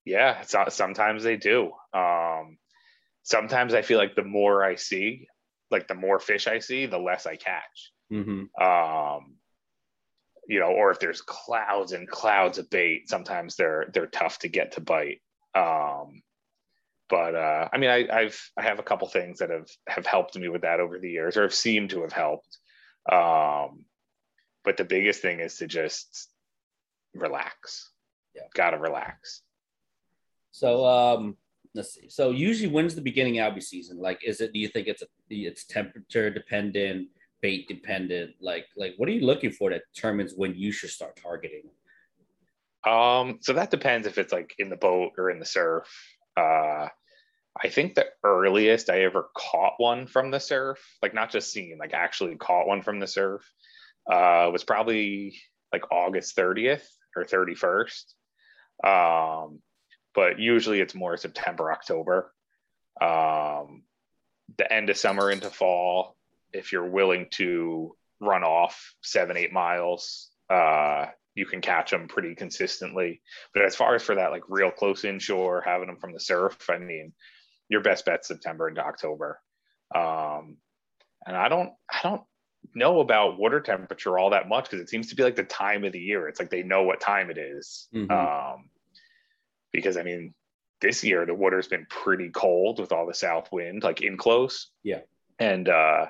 [0.05, 1.73] Yeah, so, sometimes they do.
[1.95, 2.59] Um,
[3.23, 5.29] sometimes I feel like the more I see,
[5.71, 7.93] like the more fish I see, the less I catch.
[8.13, 8.63] Mm-hmm.
[8.63, 9.37] Um,
[10.49, 14.49] you know, or if there's clouds and clouds of bait, sometimes they're they're tough to
[14.49, 15.21] get to bite.
[15.55, 16.23] Um,
[17.09, 20.37] but uh, I mean, I, I've I have a couple things that have have helped
[20.37, 22.59] me with that over the years, or have seemed to have helped.
[23.11, 23.85] Um,
[24.65, 26.29] but the biggest thing is to just
[27.15, 27.91] relax.
[28.35, 28.43] Yeah.
[28.55, 29.43] Gotta relax.
[30.53, 31.37] So um,
[31.75, 32.09] let's see.
[32.09, 33.99] So usually, when's the beginning Albie season?
[33.99, 34.53] Like, is it?
[34.53, 37.09] Do you think it's a, it's temperature dependent,
[37.41, 38.35] bait dependent?
[38.41, 41.65] Like, like what are you looking for that determines when you should start targeting?
[42.87, 45.89] Um, so that depends if it's like in the boat or in the surf.
[46.37, 46.89] Uh,
[47.61, 51.79] I think the earliest I ever caught one from the surf, like not just seen,
[51.79, 53.43] like actually caught one from the surf,
[54.11, 55.39] uh, was probably
[55.73, 56.85] like August 30th
[57.17, 58.05] or 31st.
[58.85, 59.61] Um,
[60.15, 62.33] but usually it's more September, October.
[63.01, 63.85] Um,
[64.59, 66.17] the end of summer into fall,
[66.53, 72.35] if you're willing to run off seven, eight miles, uh, you can catch them pretty
[72.35, 73.23] consistently.
[73.55, 76.69] But as far as for that, like real close inshore, having them from the surf,
[76.69, 77.13] I mean,
[77.69, 79.41] your best bet September into October.
[79.95, 80.59] Um,
[81.25, 82.23] and I don't, I don't
[82.75, 85.85] know about water temperature all that much because it seems to be like the time
[85.85, 86.29] of the year.
[86.29, 87.89] It's like they know what time it is.
[87.95, 88.11] Mhm.
[88.11, 88.69] Um,
[89.73, 90.35] because I mean,
[90.81, 94.71] this year the water's been pretty cold with all the south wind, like in close.
[94.83, 95.01] Yeah.
[95.39, 96.07] And uh,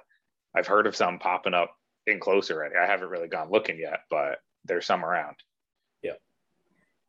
[0.54, 1.74] I've heard of some popping up
[2.06, 2.74] in close already.
[2.76, 5.36] I haven't really gone looking yet, but there's some around.
[6.02, 6.12] Yeah,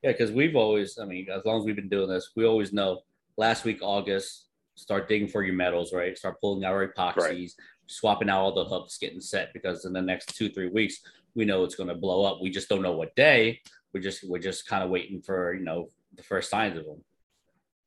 [0.04, 2.74] Yeah, because we've always, I mean, as long as we've been doing this, we always
[2.74, 3.02] know
[3.38, 6.18] last week, August, start digging for your metals, right?
[6.18, 7.50] Start pulling out our epoxies, Right.
[7.88, 11.00] swapping out all the hooks, getting set because in the next two, three weeks,
[11.36, 12.40] we know it's going to blow up.
[12.42, 13.62] We just don't know what day.
[13.94, 17.04] We're just, we're just kind of waiting for, you know, the first signs of them.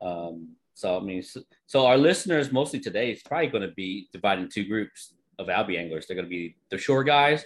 [0.01, 4.09] Um, so, I mean, so, so our listeners mostly today is probably going to be
[4.13, 6.07] divided in two groups of Albie anglers.
[6.07, 7.45] They're going to be the shore guys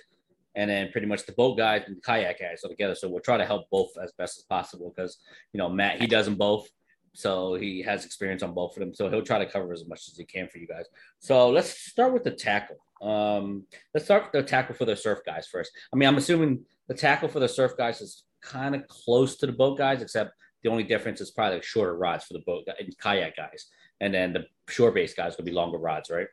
[0.54, 2.94] and then pretty much the boat guys and kayak guys all together.
[2.94, 5.18] So we'll try to help both as best as possible because
[5.52, 6.68] you know Matt he does them both,
[7.12, 8.94] so he has experience on both of them.
[8.94, 10.86] So he'll try to cover as much as he can for you guys.
[11.18, 12.76] So let's start with the tackle.
[13.00, 13.64] Um,
[13.94, 15.70] let's start with the tackle for the surf guys first.
[15.92, 19.46] I mean, I'm assuming the tackle for the surf guys is kind of close to
[19.46, 22.68] the boat guys, except the only difference is probably like shorter rods for the boat
[22.78, 23.66] and kayak guys,
[24.00, 26.28] and then the shore based guys will be longer rods, right?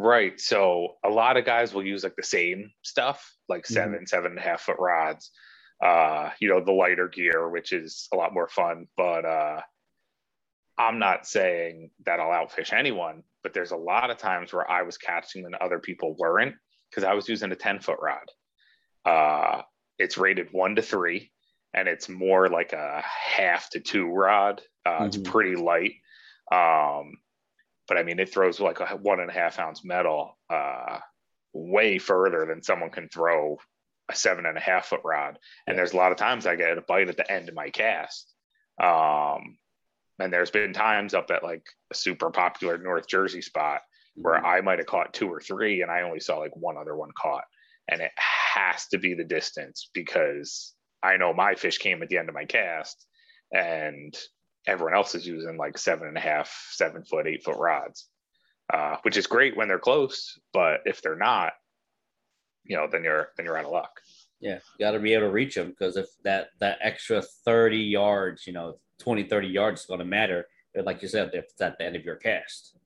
[0.00, 0.40] Right.
[0.40, 4.38] So a lot of guys will use like the same stuff, like 7 seven and
[4.38, 5.32] a half foot rods.
[5.84, 8.86] Uh, you know, the lighter gear, which is a lot more fun.
[8.96, 9.60] But uh
[10.78, 14.82] I'm not saying that I'll outfish anyone, but there's a lot of times where I
[14.82, 16.54] was catching when other people weren't
[16.88, 18.30] because I was using a 10 foot rod.
[19.04, 19.62] Uh
[19.98, 21.32] it's rated one to three,
[21.74, 24.62] and it's more like a half to two rod.
[24.86, 25.06] Uh, Mhm.
[25.06, 25.94] It's pretty light.
[26.50, 27.18] Um,
[27.86, 31.00] but I mean, it throws like a one and a half ounce metal uh,
[31.52, 33.58] way further than someone can throw
[34.08, 35.38] a seven and a half foot rod.
[35.66, 37.70] And there's a lot of times I get a bite at the end of my
[37.70, 38.32] cast.
[38.80, 39.58] Um,
[40.18, 43.82] and there's been times up at like a super popular North Jersey spot
[44.14, 46.96] where I might have caught two or three and I only saw like one other
[46.96, 47.44] one caught.
[47.88, 52.18] And it has to be the distance because I know my fish came at the
[52.18, 53.06] end of my cast
[53.52, 54.16] and
[54.66, 58.08] everyone else is using like seven and a half, seven foot, eight foot rods,
[58.72, 60.38] uh, which is great when they're close.
[60.52, 61.52] But if they're not,
[62.64, 63.90] you know, then you're then you're out of luck.
[64.40, 67.78] Yeah, you got to be able to reach them because if that that extra 30
[67.78, 70.46] yards, you know, 20, 30 yards is going to matter.
[70.74, 72.76] But like you said, if it's at the end of your cast.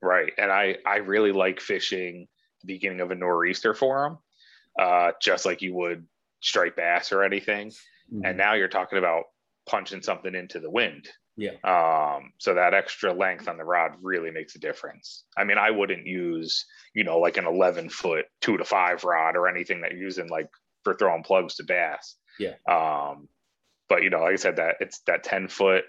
[0.00, 0.32] Right.
[0.38, 2.28] And I I really like fishing
[2.60, 4.18] the beginning of a nor'easter for them,
[4.78, 6.06] uh, just like you would
[6.46, 7.72] striped bass or anything.
[8.24, 9.24] And now you're talking about
[9.68, 11.08] punching something into the wind.
[11.36, 11.56] Yeah.
[11.64, 15.24] Um, so that extra length on the rod really makes a difference.
[15.36, 19.36] I mean, I wouldn't use, you know, like an 11 foot two to five rod
[19.36, 20.48] or anything that you're using like
[20.84, 22.16] for throwing plugs to bass.
[22.38, 22.54] Yeah.
[22.70, 23.28] Um,
[23.88, 25.84] but you know, like I said, that it's that 10 foot,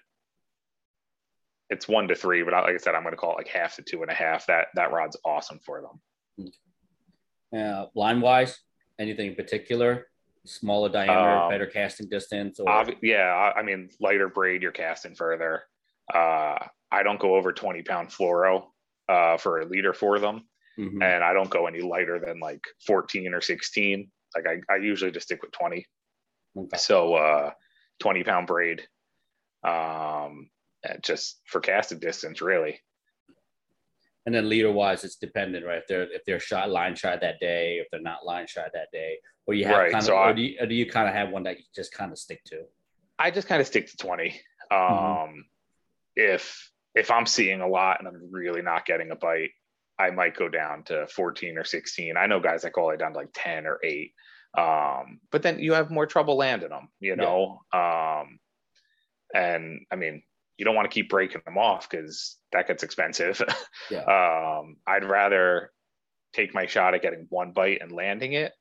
[1.69, 3.75] it's one to three, but like I said, I'm going to call it like half
[3.75, 4.47] to two and a half.
[4.47, 6.51] That, that rod's awesome for them.
[7.57, 8.57] Uh, line wise,
[8.99, 10.07] anything in particular?
[10.47, 15.15] Smaller diameter, Um, better casting distance, or Obvi- yeah, I mean, lighter braid, you're casting
[15.15, 15.63] further.
[16.13, 18.71] Uh, I don't go over 20 pound fluoro
[19.09, 21.03] uh, for a leader for them, Mhm.
[21.03, 24.11] and I don't go any lighter than like 14 or 16.
[24.35, 25.85] Like I, I usually just stick with 20.
[26.57, 26.77] Okay.
[26.77, 27.51] So uh,
[27.99, 28.87] 20 pound braid,
[29.63, 30.49] um,
[31.03, 32.79] just for casting distance, really.
[34.27, 35.77] And then leader wise, it's dependent, right?
[35.77, 38.89] If they're if they're shot line shot that day, if they're not line shot that
[38.91, 40.85] day, or you have Right, kind of, so or I- do you, or do you
[40.85, 42.65] kind of have one that you just kind of stick to?
[43.17, 44.37] I just kind of stick to 20.
[44.69, 45.33] Um, Mhm.
[46.17, 49.51] If if I'm seeing a lot and I'm really not getting a bite,
[49.97, 52.17] I might go down to 14 or 16.
[52.17, 54.13] I know guys that go all the way down to like 10 or 8.
[54.57, 57.61] Um, but then you have more trouble landing them, you know.
[57.73, 58.19] Yeah.
[58.23, 58.39] Um,
[59.33, 60.23] and I mean,
[60.57, 63.41] you don't want to keep breaking them off because that gets expensive.
[63.91, 64.01] yeah.
[64.01, 65.71] Um, I'd rather
[66.33, 68.53] take my shot at getting one bite and landing it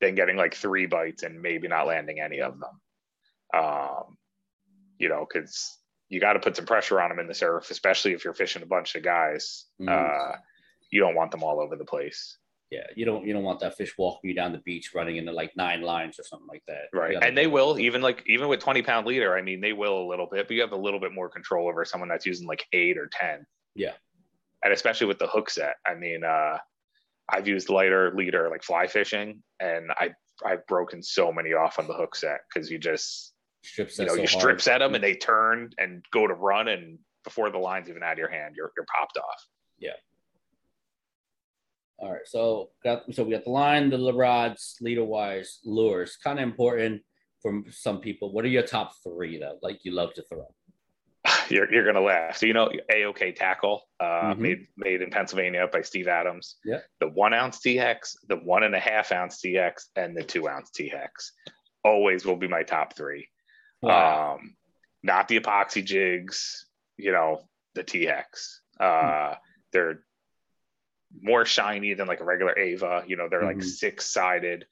[0.00, 3.60] than getting like three bites and maybe not landing any of them.
[3.62, 4.16] Um,
[4.98, 8.12] you know, because you got to put some pressure on them in the surf, especially
[8.12, 9.64] if you're fishing a bunch of guys.
[9.80, 9.88] Mm-hmm.
[9.88, 10.36] Uh,
[10.90, 12.37] you don't want them all over the place.
[12.70, 15.32] Yeah, you don't you don't want that fish walking you down the beach running into
[15.32, 16.88] like nine lines or something like that.
[16.92, 19.36] Right, and they will even like even with twenty pound leader.
[19.36, 21.68] I mean, they will a little bit, but you have a little bit more control
[21.68, 23.46] over someone that's using like eight or ten.
[23.74, 23.92] Yeah,
[24.62, 25.76] and especially with the hook set.
[25.86, 26.58] I mean, uh,
[27.30, 30.10] I've used lighter leader like fly fishing, and I
[30.44, 33.32] I've broken so many off on the hook set because you just
[33.64, 36.68] strip you know so you strip set them and they turn and go to run
[36.68, 39.46] and before the line's even out of your hand, you're you're popped off.
[39.78, 39.92] Yeah.
[42.00, 46.16] All right, so got so we got the line, the rods, leader wise, lures.
[46.22, 47.02] Kind of important
[47.42, 48.32] for some people.
[48.32, 50.46] What are your top three that like you love to throw?
[51.48, 52.36] You're, you're gonna laugh.
[52.36, 54.42] So you know, AOK tackle, uh, mm-hmm.
[54.42, 56.56] made made in Pennsylvania by Steve Adams.
[56.64, 56.80] Yeah.
[57.00, 60.22] The one ounce T hex, the one and a half ounce T hex, and the
[60.22, 61.32] two ounce T hex.
[61.82, 63.28] Always will be my top three.
[63.82, 64.34] Wow.
[64.34, 64.56] Um,
[65.02, 66.66] not the epoxy jigs.
[66.96, 68.06] You know, the TX.
[68.06, 68.60] hex.
[68.78, 69.34] Uh, hmm.
[69.72, 70.00] They're
[71.20, 73.04] more shiny than like a regular Ava.
[73.06, 73.60] You know, they're mm-hmm.
[73.60, 74.66] like six sided.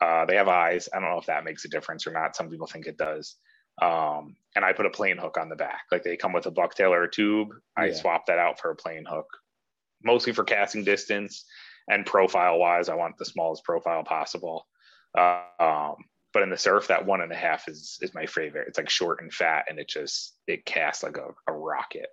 [0.00, 0.88] Uh, they have eyes.
[0.92, 2.36] I don't know if that makes a difference or not.
[2.36, 3.36] Some people think it does.
[3.80, 5.82] Um, and I put a plain hook on the back.
[5.90, 7.48] Like they come with a bucktail or a tube.
[7.76, 7.94] I yeah.
[7.94, 9.26] swap that out for a plain hook,
[10.02, 11.44] mostly for casting distance
[11.88, 12.88] and profile wise.
[12.88, 14.66] I want the smallest profile possible.
[15.16, 15.96] Uh, um,
[16.32, 18.68] but in the surf, that one and a half is is my favorite.
[18.68, 22.08] It's like short and fat, and it just it casts like a, a rocket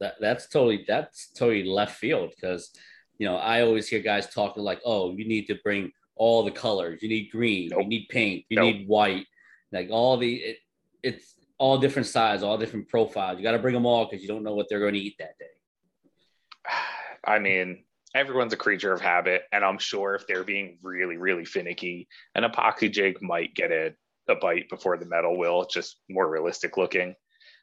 [0.00, 2.70] that that's totally that's totally left field because
[3.18, 6.50] you know I always hear guys talking like, oh, you need to bring all the
[6.50, 7.02] colors.
[7.02, 7.70] You need green.
[7.70, 7.82] Nope.
[7.82, 8.44] You need pink.
[8.48, 8.74] You nope.
[8.74, 9.26] need white.
[9.72, 10.56] Like all the it,
[11.02, 13.38] it's all different size, all different profiles.
[13.38, 15.16] You got to bring them all because you don't know what they're going to eat
[15.18, 16.70] that day.
[17.24, 17.84] I mean,
[18.14, 22.44] everyone's a creature of habit, and I'm sure if they're being really, really finicky, an
[22.44, 23.94] epoxy jig might get a,
[24.28, 25.66] a bite before the metal will.
[25.66, 27.14] Just more realistic looking.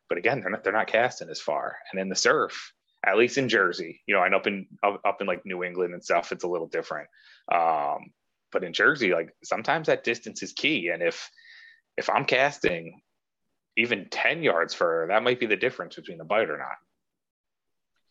[0.09, 1.77] But again, they're not they're not casting as far.
[1.91, 2.73] And in the surf,
[3.05, 5.93] at least in Jersey, you know, and up in up, up in like New England
[5.93, 7.09] and stuff, it's a little different.
[7.53, 8.11] Um,
[8.51, 10.89] but in Jersey, like sometimes that distance is key.
[10.89, 11.29] And if
[11.97, 13.01] if I'm casting
[13.75, 16.77] even 10 yards further, that might be the difference between a bite or not.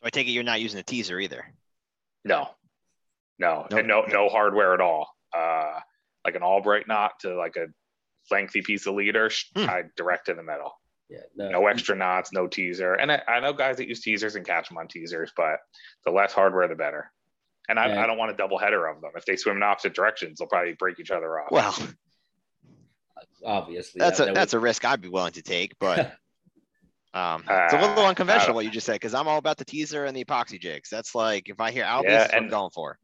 [0.01, 1.45] So I take it you're not using a teaser either.
[2.25, 2.49] No,
[3.39, 3.87] no, nope.
[3.87, 5.09] no, no hardware at all.
[5.37, 5.79] Uh,
[6.25, 7.67] like an Albright knot to like a
[8.31, 9.65] lengthy piece of leader, hmm.
[9.65, 10.73] tied direct in the metal.
[11.09, 12.95] Yeah, no, no extra knots, no teaser.
[12.95, 15.61] And I, I, know guys that use teasers and catch them on teasers, but
[16.05, 17.13] the less hardware, the better.
[17.69, 18.03] And I, yeah.
[18.03, 19.13] I don't want a double header of them.
[19.15, 21.53] If they swim in opposite directions, they'll probably break each other off.
[21.53, 21.77] Well,
[23.45, 24.59] obviously, that's that, a that that's would...
[24.59, 26.15] a risk I'd be willing to take, but.
[27.15, 29.65] Um, it's a little uh, unconventional what you just said because I'm all about the
[29.65, 30.91] teaser and the epoxy jigs.
[30.91, 32.99] That's like if I hear Albies, yeah, I'm going for.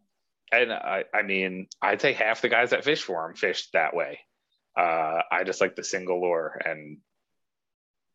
[0.52, 3.96] And I, I mean, I'd say half the guys that fish for them fish that
[3.96, 4.18] way.
[4.78, 6.98] Uh, I just like the single lure, and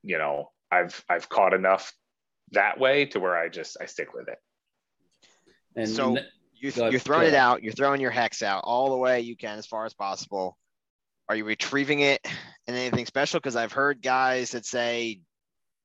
[0.08, 1.94] you know, I've I've caught enough
[2.52, 4.38] that way to where I just I stick with it.
[5.76, 6.18] And so
[6.56, 9.60] you, you're throwing it out, you're throwing your hex out all the way you can
[9.60, 10.58] as far as possible.
[11.30, 12.26] Are you retrieving it
[12.68, 13.40] and anything special?
[13.40, 15.20] Because I've heard guys that say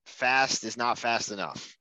[0.07, 1.77] fast is not fast enough.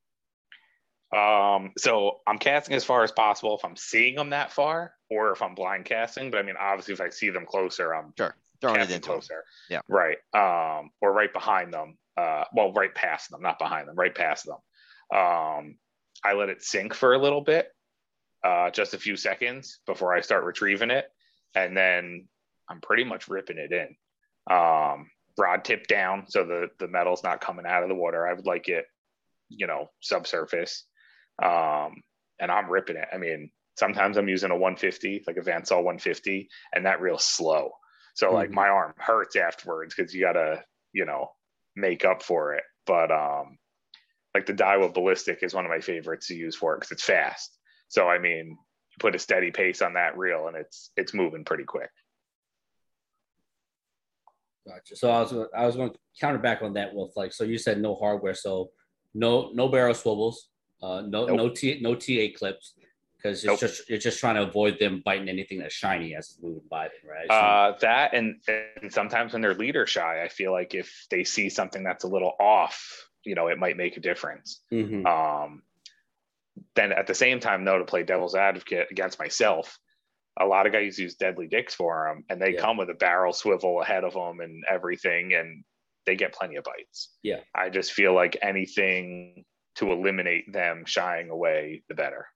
[1.16, 5.30] Um, so I'm casting as far as possible if I'm seeing them that far, or
[5.30, 6.30] if I'm blind casting.
[6.30, 9.44] But I mean, obviously, if I see them closer, I'm sure throwing it in closer.
[9.70, 10.16] Yeah, right.
[10.34, 14.46] Um, or right behind them uh, well, right past them, not behind them, right past
[14.46, 14.58] them.
[15.18, 15.76] Um,
[16.24, 17.68] I let it sink for a little bit,
[18.44, 21.06] uh, just a few seconds before I start retrieving it.
[21.54, 22.28] And then
[22.68, 23.96] I'm pretty much ripping it in.
[24.54, 28.26] Um, rod tip down so the, the metal's not coming out of the water.
[28.26, 28.84] I would like it,
[29.48, 30.84] you know, subsurface.
[31.42, 32.02] Um,
[32.38, 33.08] and I'm ripping it.
[33.12, 37.18] I mean, sometimes I'm using a 150, like a Van Staal 150, and that real
[37.18, 37.70] slow.
[38.14, 38.36] So mm-hmm.
[38.36, 41.30] like my arm hurts afterwards because you gotta, you know,
[41.76, 42.64] make up for it.
[42.86, 43.58] But um,
[44.34, 47.04] like the Daiwa Ballistic is one of my favorites to use for it because it's
[47.04, 47.58] fast.
[47.88, 51.44] So I mean, you put a steady pace on that reel and it's it's moving
[51.44, 51.90] pretty quick.
[54.66, 54.96] Gotcha.
[54.96, 57.58] So I was I was going to counter back on that with like so you
[57.58, 58.70] said no hardware, so
[59.14, 60.48] no no barrel swivels,
[60.82, 61.36] uh, no nope.
[61.36, 62.74] no T no TA clips
[63.22, 63.60] because it's nope.
[63.60, 66.84] just you're just trying to avoid them biting anything that's shiny as it's moving by
[66.84, 67.26] them, right?
[67.28, 71.24] So, uh, that and and sometimes when they're leader shy, I feel like if they
[71.24, 74.62] see something that's a little off, you know, it might make a difference.
[74.72, 75.06] Mhm.
[75.06, 75.62] Um,
[76.74, 79.78] then at the same time, though, to play devil's advocate against myself,
[80.38, 82.60] a lot of guys use deadly dicks for them, and they Yeah.
[82.60, 85.64] come with a barrel swivel ahead of them and everything, and
[86.06, 87.16] they get plenty of bites.
[87.22, 87.40] Yeah.
[87.54, 89.44] I just feel like anything
[89.76, 92.26] to eliminate them shying away, the better.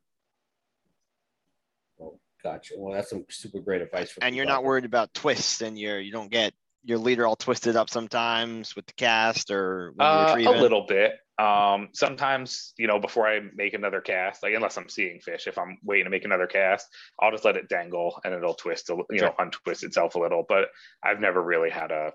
[2.43, 2.74] Gotcha.
[2.76, 4.12] Well, that's some super great advice.
[4.12, 6.53] For and you're not worried about twists and you're you don't get
[6.84, 11.14] your leader all twisted up sometimes with the cast or when Uh, a little bit.
[11.39, 15.59] Um, sometimes, you know, before I make another cast, like unless I'm seeing fish, if
[15.59, 16.87] I'm waiting to make another cast,
[17.20, 20.18] I'll just let it dangle and it'll twist, a, li- you know, untwist itself a
[20.18, 20.45] little.
[20.49, 20.68] But
[21.03, 22.12] I've never really had a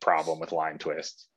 [0.00, 1.28] problem with line twists.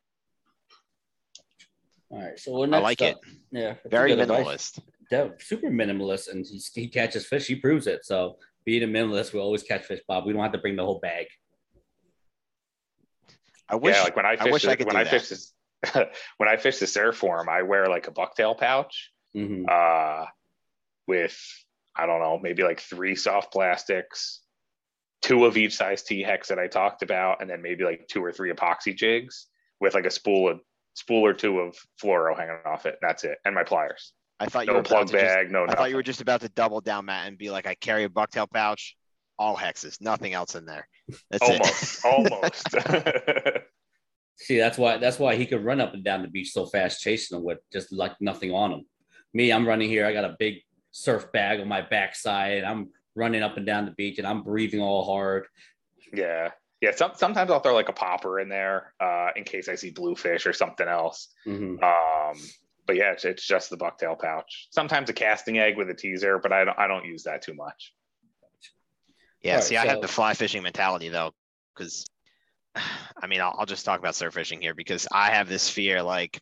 [2.10, 2.40] All right.
[2.40, 3.08] So what I next I like up?
[3.10, 3.18] it.
[3.52, 3.74] Yeah.
[3.90, 4.78] Very minimalist.
[4.78, 4.80] advice.
[5.12, 5.42] Minimalist.
[5.42, 7.48] Super minimalist, and he, he catches fish.
[7.48, 8.06] He proves it.
[8.06, 10.26] So being a minimalist, we always catch fish, Bob.
[10.26, 11.28] We don't have to bring the whole bag.
[13.70, 15.10] I wish yeah, like when I fish, wish the- I could when I that.
[15.10, 15.54] fish this,
[16.38, 19.66] when I fish the surf form, I wear like a bucktail pouch, Mhm.
[19.70, 20.26] uh,
[21.08, 21.40] with
[21.96, 24.42] I don't know, maybe like three soft plastics,
[25.22, 28.24] two of each size T hex that I talked about, and then maybe like two
[28.24, 29.48] or three epoxy jigs
[29.80, 30.62] with like a spool of
[30.94, 32.98] spool or two of fluoro hanging off it.
[33.02, 34.14] That's it, and my pliers.
[34.42, 36.20] I thought you No were plug to just, bag, no I thought you were just
[36.20, 38.98] about to double down, Matt, and be like, I carry a bucktail pouch,
[39.38, 40.88] all hexes, nothing else in there.
[41.30, 42.76] That's almost, it.
[43.46, 43.58] almost.
[44.38, 47.02] See, that's why that's why he could run up and down the beach so fast,
[47.02, 48.86] chasing them with just like nothing on him.
[49.36, 50.08] Me, I'm running here.
[50.08, 50.56] I got a big
[50.90, 52.64] surf bag on my backside.
[52.64, 55.46] I'm running up and down the beach, and I'm breathing all hard.
[56.12, 56.50] yeah,
[56.82, 56.92] yeah.
[56.96, 60.48] Some, sometimes I'll throw like a popper in there uh, in case I see bluefish
[60.48, 61.28] or something else.
[61.46, 61.84] Mhm.
[61.84, 62.38] Um,
[62.92, 64.68] but yeah, it's, it's just the bucktail pouch.
[64.70, 67.54] Sometimes a casting egg with a teaser, but I don't I don't use that too
[67.54, 67.94] much.
[69.42, 71.32] Yeah, Alright, see, I so- have the fly fishing mentality though,
[71.74, 72.06] because
[72.76, 76.04] I mean, I'll, I'll just talk about surf fishing here because I have this fear
[76.04, 76.38] like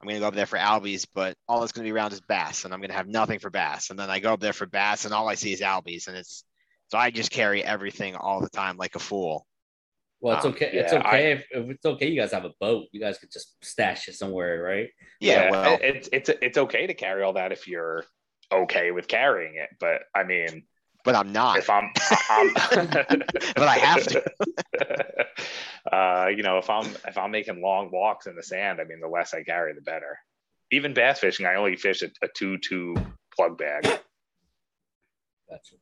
[0.00, 2.64] I'm gonna go up there for albies, but all that's gonna be around is bass,
[2.64, 5.04] and I'm gonna have nothing for bass, and then I go up there for bass,
[5.04, 6.42] and all I see is albies, and it's
[6.88, 9.46] so I just carry everything all the time like a fool.
[10.22, 10.70] Well, it's Um, okay.
[10.72, 12.06] it's yeah, okay if, if it's okay.
[12.06, 12.86] You guys have a boat.
[12.92, 14.88] You guys could just stash it somewhere, right?
[15.20, 18.04] Yeah, well, it's it's it's okay to carry all that if you're
[18.52, 19.70] okay with carrying it.
[19.80, 20.62] But I mean,
[21.04, 21.58] but I'm not.
[21.58, 21.90] if I'm,
[22.30, 22.54] I'm
[23.56, 24.24] But I have to.
[25.92, 29.00] uh, you know, if I'm if I'm making long walks in the sand, I mean,
[29.00, 30.16] the less I carry, the better.
[30.70, 32.94] Even bass fishing, I only fish a, a two two
[33.34, 33.86] plug bag.
[35.50, 35.74] Gotcha.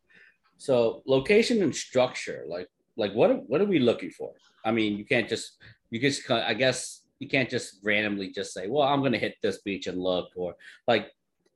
[0.57, 2.69] So location and structure, like
[3.01, 4.31] like what are- what are we looking for?
[4.65, 5.47] I mean, you can't just
[5.91, 6.79] you just I guess
[7.21, 10.29] you can't just randomly just say, well, I'm going to hit this beach and look,
[10.37, 10.55] or
[10.87, 11.05] like,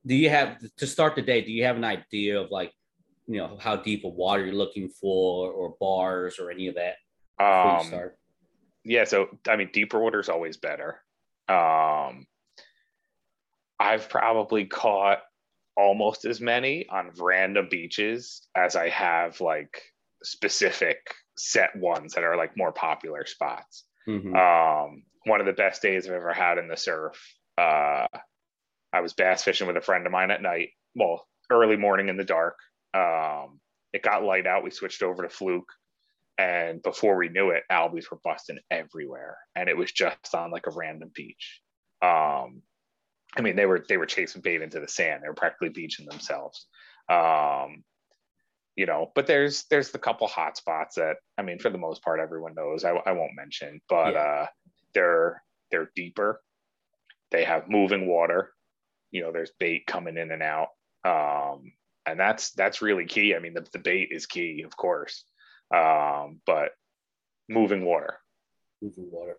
[0.09, 0.49] do you have
[0.80, 1.40] to start the day?
[1.42, 2.72] Do you have an idea of like,
[3.26, 6.97] you know, how deep of water you're looking for, or bars, or any of that
[7.38, 7.90] Um,
[8.84, 9.18] yeah so
[9.49, 10.90] i mean deeper water is always better
[11.49, 12.26] um
[13.80, 15.20] i've probably caught
[15.76, 19.74] almost as many on random beaches as i have like
[20.22, 20.99] specific
[21.37, 23.85] set ones that are like more popular spots.
[24.09, 24.35] Mhm.
[24.37, 27.16] um one of the best days i've ever had in the surf
[27.57, 28.07] uh
[28.93, 32.16] i was bass fishing with a friend of mine at night well early morning in
[32.16, 32.57] the dark.
[32.93, 33.61] Um
[33.93, 34.64] it got light out.
[34.64, 35.70] We switched over to fluke.
[36.37, 39.39] And before we knew it albies were busting everywhere.
[39.55, 41.61] And it was just on like a random beach.
[42.03, 42.62] Um
[43.37, 45.22] i mean they were they were chasing bait into the sand.
[45.22, 46.66] They were practically beaching themselves.
[47.09, 47.85] Um
[48.77, 52.03] you know but there's there's the couple hot spots that i mean for the most
[52.03, 52.85] part everyone knows.
[52.85, 54.20] I, I won't mention but Yeah.
[54.20, 54.47] uh
[54.95, 56.41] they're they're deeper.
[57.31, 58.53] They have moving water.
[59.11, 60.68] You know there's bait coming in and out.
[61.05, 61.72] Um
[62.07, 63.35] and that's that's really key.
[63.35, 65.25] I mean the, the bait is key of course.
[65.75, 66.70] Um but
[67.49, 68.18] moving water.
[68.81, 69.37] Moving water.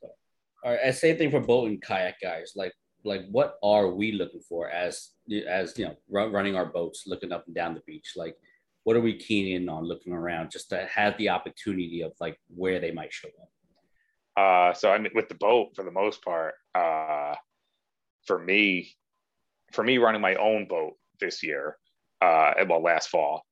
[0.00, 0.08] So,
[0.64, 2.52] all right, same thing for boat and kayak guys.
[2.56, 2.72] Like,
[3.04, 5.10] like what are we looking for as
[5.48, 8.12] as you know run, running our boats, looking up and down the beach?
[8.16, 8.36] Like,
[8.84, 12.38] what are we keen in on looking around just to have the opportunity of like
[12.48, 13.50] where they might show up?
[14.36, 17.34] Uh, so I mean, with the boat, for the most part, uh,
[18.26, 18.94] for me,
[19.72, 21.76] for me running my own boat this year,
[22.20, 23.42] uh, and, well, last fall,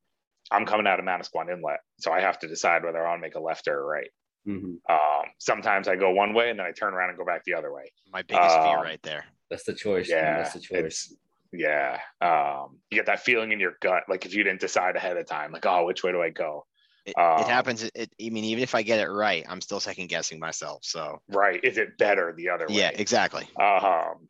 [0.50, 3.26] I'm coming out of Manasquan Inlet, so I have to decide whether I want to
[3.26, 4.10] make a left or a right.
[4.48, 4.78] Mhm.
[4.88, 7.54] Um, sometimes I go one way and then I turn around and go back the
[7.54, 7.92] other way.
[8.10, 9.26] My biggest fear Um, right there.
[9.50, 10.08] That's the choice.
[10.08, 10.18] man.
[10.18, 11.14] Yeah, that's the choice.
[11.52, 11.98] yeah.
[12.20, 15.26] Um, you get that feeling in your gut, like if you didn't decide ahead of
[15.26, 16.64] time, like, oh, which way do I go?
[17.06, 17.82] It, um, it happens.
[17.82, 20.80] It, it- I mean, even if I get it right, I'm still second guessing myself.
[20.84, 21.58] So Right?
[21.64, 22.74] Is it better the other way?
[22.74, 23.48] yeah, exactly.
[23.58, 24.28] um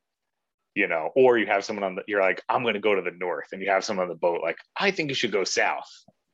[0.76, 3.02] you know or you have someone on the you're like i'm going to go to
[3.02, 5.42] the north and you have someone on the boat like i think you should go
[5.42, 5.90] south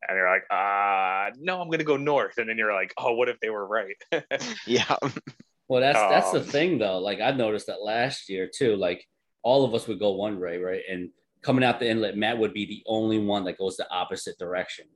[0.07, 3.15] and you're like uh no i'm going to go north and then you're like oh
[3.15, 3.97] what if they were right
[4.67, 4.95] Yeah.
[5.69, 6.99] Well, that's that's the Um, thing though.
[6.99, 8.77] Like I noticed that last year too.
[8.77, 9.05] Like
[9.43, 10.83] all of us would go one way, right?
[10.89, 11.11] And
[11.43, 14.87] coming out the inlet, Matt would be the only one that goes the opposite direction.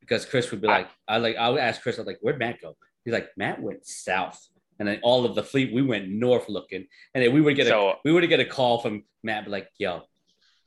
[0.00, 2.38] Because Chris would be like, I like I would ask Chris, I was like, where'd
[2.38, 2.76] Matt go?
[3.04, 4.40] He's like, Matt went south.
[4.78, 6.86] And then all of the fleet, we went north looking.
[7.14, 9.50] And then we would get a So- we would get a call from Matt, be
[9.50, 10.02] like, yo,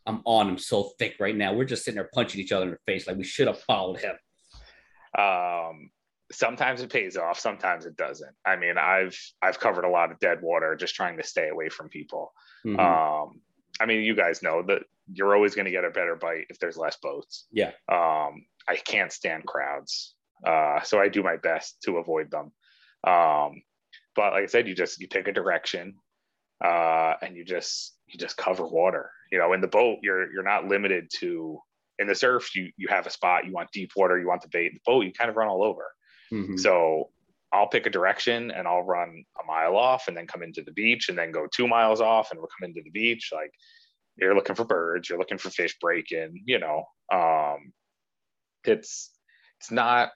[0.06, 1.54] I'm on him so thick right now.
[1.54, 3.08] We're just sitting there punching each other in the face.
[3.08, 4.16] Like we should have followed him.
[5.18, 5.89] um
[6.32, 8.34] sometimes it pays off sometimes it doesn't.
[8.45, 11.69] I mean i've i've covered a lot of dead water just trying to stay away
[11.69, 12.34] from people.
[12.65, 12.79] Mhm.
[12.79, 13.41] um
[13.79, 16.59] i mean you guys know that you're always going to get a better bite if
[16.59, 17.47] there's less boats.
[17.51, 17.71] Yeah.
[17.89, 20.15] um i can't stand crowds.
[20.45, 22.51] Uh so i do my best to avoid them.
[23.03, 23.61] Um
[24.15, 25.95] but like i said you just you pick a direction
[26.63, 30.43] uh and you just you just cover water you know in the boat you're you're
[30.43, 31.59] not limited to
[31.97, 34.47] in the surf you you have a spot you want deep water you want the
[34.49, 35.86] bait in the boat you kind of run all over
[36.32, 36.59] Mhm.
[36.59, 37.11] so
[37.53, 40.71] I'll pick a direction and I'll run a mile off and then come into the
[40.71, 43.32] beach and then go two miles off and we'll come into the beach.
[43.34, 43.53] Like
[44.15, 46.86] you're looking for birds, you're looking for fish breaking, you know.
[47.11, 47.73] Um
[48.63, 49.11] it's
[49.59, 50.11] it's not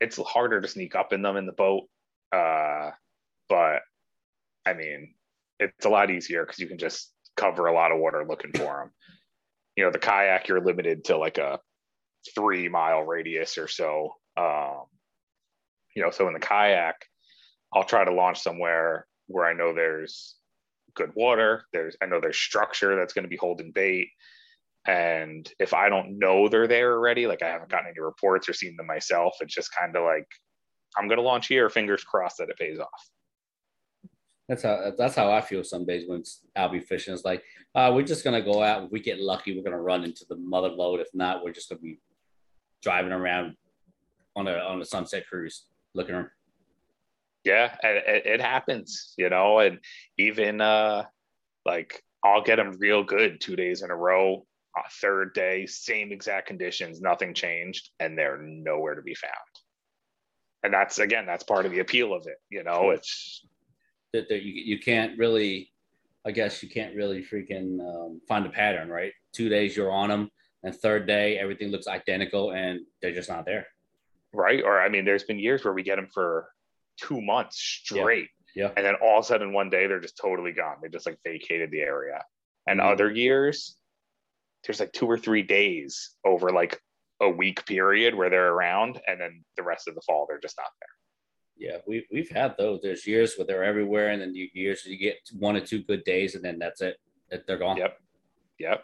[0.00, 1.88] it's harder to sneak up in them in the boat.
[2.30, 2.90] Uh
[3.48, 3.82] but
[4.66, 5.14] I mean
[5.58, 8.80] it's a lot easier because you can just cover a lot of water looking for
[8.80, 8.92] them.
[9.76, 11.58] You know, the kayak you're limited to like a
[12.34, 14.14] three mile radius or so.
[14.36, 14.84] Um,
[15.94, 16.96] you know, so in the kayak,
[17.72, 20.36] I'll try to launch somewhere where I know there's
[20.94, 21.64] good water.
[21.72, 24.08] There's I know there's structure that's going to be holding bait.
[24.86, 28.52] And if I don't know they're there already, like I haven't gotten any reports or
[28.52, 30.28] seen them myself, it's just kind of like
[30.96, 31.68] I'm going to launch here.
[31.70, 33.10] Fingers crossed that it pays off.
[34.48, 36.22] That's how that's how I feel some days when
[36.54, 37.14] I'll be fishing.
[37.14, 37.42] It's like
[37.74, 38.84] uh, we're just gonna go out.
[38.84, 41.00] If we get lucky, we're gonna run into the mother lode.
[41.00, 41.98] If not, we're just gonna be
[42.82, 43.56] driving around
[44.36, 45.64] on a on a sunset cruise,
[45.94, 46.14] looking.
[46.14, 46.30] around.
[47.44, 49.78] yeah it, it, happens you know and
[50.18, 51.04] even uh
[51.64, 54.44] like i'll get them real good two days in a row
[54.76, 59.32] uh, third day same exact conditions nothing changed and they're nowhere to be found
[60.64, 63.44] and that's again that's part of the appeal of it you know it's
[64.12, 65.72] That that you you can't really,
[66.24, 69.12] I guess you can't really freaking um, find a pattern, right?
[69.32, 70.30] Two days you're on them,
[70.62, 73.66] and third day everything looks identical, and they're just not there.
[74.34, 76.48] Right or i mean there's been years where we get them for
[76.98, 78.70] two months straight Yeah.
[78.76, 81.18] and then all of a sudden one day they're just totally gone they just like
[81.24, 82.22] vacated the area
[82.68, 82.92] and Mhm.
[82.92, 83.76] other years
[84.64, 86.80] there's like two or three days over like
[87.20, 90.56] a week period where they're around and then the rest of the fall they're just
[90.58, 90.88] not there
[91.56, 92.80] Yeah, we we've had those.
[92.82, 96.02] There's years where they're everywhere, and then you, years you get one or two good
[96.02, 96.96] days, and then that's it.
[97.46, 97.76] They're gone.
[97.76, 97.92] Yep.
[98.58, 98.80] yep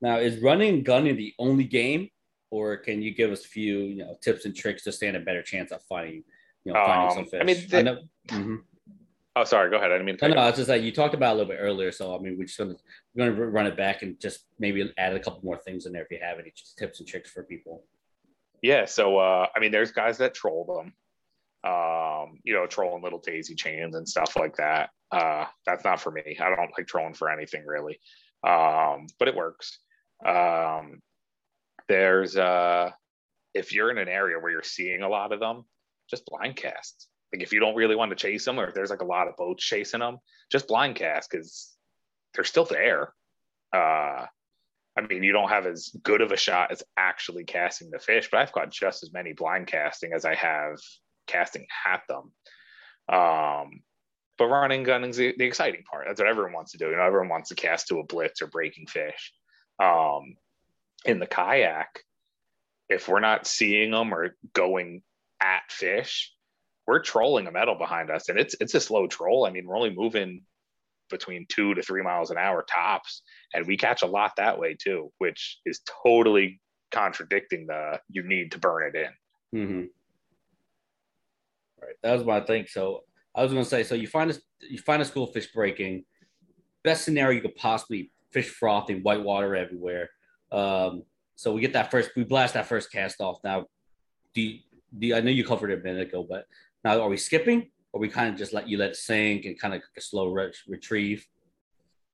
[0.00, 2.02] Now, is running and gunning the only game,
[2.52, 5.20] or can you give us a few, you know, tips and tricks to stand a
[5.20, 6.22] better chance of finding,
[6.64, 7.40] you know, finding Um, some fish?
[7.40, 8.02] I mean, the- know.
[8.28, 8.58] mhm.
[9.34, 11.14] oh sorry go ahead i didn't mean to No, no, it's just like you talked
[11.14, 11.90] about it a little bit earlier.
[11.90, 12.74] So I mean, we're just gonna
[13.14, 16.02] we're gonna run it back and just maybe add a couple more things in there
[16.02, 17.84] if you have any just tips and tricks for people.
[18.60, 20.92] Yeah, so uh, I mean, there's guys that troll them,
[21.72, 24.90] um, you know, trolling little daisy chains and stuff like that.
[25.10, 26.36] Uh, that's not for me.
[26.38, 27.98] I don't like trolling for anything really,
[28.46, 29.78] um, but it works.
[30.24, 31.00] Um,
[31.92, 32.90] there's uh,
[33.52, 35.64] if you're in an area where you're seeing a lot of them,
[36.08, 37.08] just blind cast.
[37.32, 39.28] Like if you don't really want to chase them, or if there's like a lot
[39.28, 40.18] of boats chasing them,
[40.50, 41.70] just blind cast because
[42.34, 43.12] they're still there.
[43.74, 44.26] Uh,
[44.96, 48.28] I mean, you don't have as good of a shot as actually casting the fish,
[48.30, 50.78] but I've got just as many blind casting as I have
[51.26, 52.32] casting at them.
[53.14, 53.82] Um,
[54.38, 56.06] but running gunning's the, the exciting part.
[56.06, 56.88] That's what everyone wants to do.
[56.88, 59.32] You know, everyone wants to cast to a blitz or breaking fish.
[59.82, 60.36] Um,
[61.04, 62.00] in the kayak,
[62.88, 65.02] if we're not seeing them or going
[65.40, 66.32] at fish,
[66.86, 69.46] we're trolling a metal behind us, and it's it's a slow troll.
[69.46, 70.42] I mean, we're only moving
[71.10, 73.20] between two to three miles an hour tops
[73.52, 76.58] and we catch a lot that way too which is totally
[76.90, 79.10] contradicting the you need to burn it in
[79.54, 79.84] Mm-hmm.
[81.80, 82.66] Right, that was my thing.
[82.68, 83.00] So
[83.34, 86.04] I was gonna say, so you find a you find a school of fish breaking.
[86.84, 90.10] Best scenario you could possibly fish frothing, white water everywhere.
[90.52, 91.02] Um,
[91.36, 93.38] so we get that first, we blast that first cast off.
[93.42, 93.66] Now,
[94.34, 94.58] do you,
[94.98, 96.46] do you, I know you covered it a minute ago, but
[96.84, 99.58] now are we skipping, or we kind of just let you let it sink and
[99.58, 101.26] kind of a slow re- retrieve?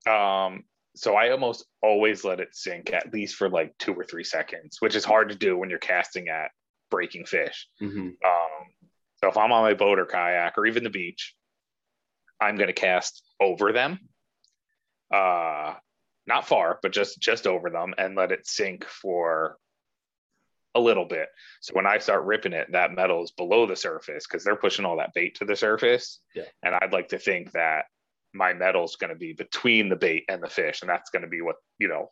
[0.07, 0.63] um
[0.95, 4.77] so i almost always let it sink at least for like two or three seconds
[4.79, 6.51] which is hard to do when you're casting at
[6.89, 7.99] breaking fish Mm-hmm.
[7.99, 8.63] um
[9.21, 11.35] so if i'm on my boat or kayak or even the beach
[12.39, 13.99] i'm going to cast over them
[15.13, 15.73] uh
[16.29, 19.57] not far but just just over them and let it sink for
[20.75, 21.27] a little bit.
[21.61, 24.85] So when I start ripping it, that metal is below the surface because they're pushing
[24.85, 26.19] all that bait to the surface.
[26.35, 26.43] Yeah.
[26.63, 27.85] And I'd like to think that
[28.33, 31.23] my metal is going to be between the bait and the fish, and that's going
[31.23, 32.11] to be what you know,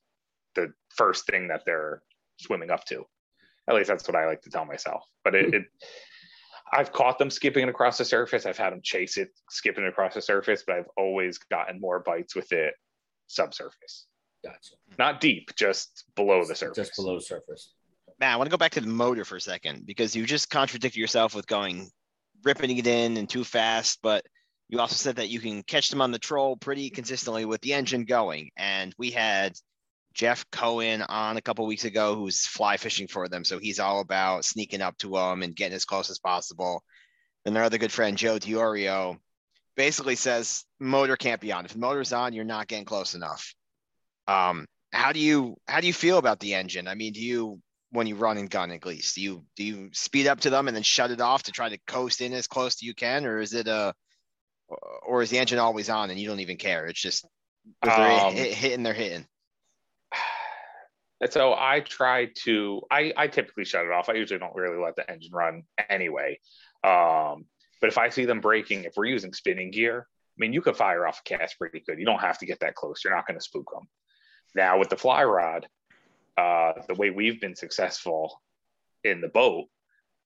[0.55, 2.01] the first thing that they're
[2.39, 3.05] swimming up to.
[3.69, 5.03] At least that's what I like to tell myself.
[5.23, 5.63] But it, it
[6.73, 8.45] I've caught them skipping across the surface.
[8.45, 12.35] I've had them chase it, skipping across the surface, but I've always gotten more bites
[12.35, 12.73] with it
[13.27, 14.07] subsurface.
[14.43, 14.75] Gotcha.
[14.97, 16.87] Not deep, just below the surface.
[16.87, 17.73] Just below the surface.
[18.19, 20.49] Matt, I want to go back to the motor for a second because you just
[20.49, 21.89] contradicted yourself with going
[22.43, 24.25] ripping it in and too fast, but
[24.69, 27.73] you also said that you can catch them on the troll pretty consistently with the
[27.73, 28.49] engine going.
[28.57, 29.53] And we had
[30.13, 33.43] Jeff Cohen on a couple weeks ago who's fly fishing for them.
[33.43, 36.83] So he's all about sneaking up to them and getting as close as possible.
[37.45, 39.19] And our other good friend Joe Diorio
[39.77, 41.63] basically says motor can't be on.
[41.63, 43.53] If the motor's on, you're not getting close enough.
[44.27, 46.87] Um, how do you how do you feel about the engine?
[46.87, 47.61] I mean, do you
[47.91, 50.67] when you run and gun at least do you do you speed up to them
[50.67, 53.25] and then shut it off to try to coast in as close as you can,
[53.25, 53.93] or is it a
[55.05, 56.85] or is the engine always on and you don't even care?
[56.87, 57.25] It's just
[57.81, 59.25] they're Um, hit, hitting, they're hitting.
[61.21, 64.09] And so I try to, I, I typically shut it off.
[64.09, 66.39] I usually don't really let the engine run anyway.
[66.83, 67.45] Um,
[67.81, 70.77] but if I see them breaking, if we're using spinning gear, I mean, you could
[70.77, 71.99] fire off a cast pretty good.
[71.99, 73.03] You don't have to get that close.
[73.03, 73.87] You're not going to spook them.
[74.55, 75.67] Now with the fly rod,
[76.37, 78.41] uh, the way we've been successful
[79.03, 79.65] in the boat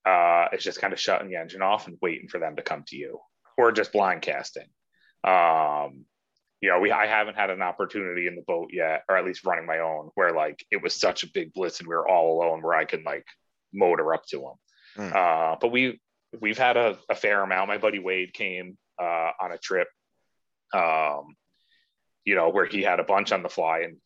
[0.05, 2.83] uh, is just kind of shutting the engine off and waiting for them to come
[2.87, 3.19] to you,
[3.57, 4.67] or just blind casting.
[5.23, 6.05] Um,
[6.61, 9.45] you know, we I haven't had an opportunity in the boat yet, or at least
[9.45, 12.37] running my own, where like it was such a big blitz and we were all
[12.37, 13.25] alone, where I could like
[13.73, 15.09] motor up to them.
[15.09, 15.15] Hmm.
[15.15, 15.99] Uh, but we
[16.39, 17.67] we've had a, a fair amount.
[17.67, 19.87] My buddy Wade came uh, on a trip,
[20.73, 21.35] um,
[22.25, 23.97] you know, where he had a bunch on the fly, and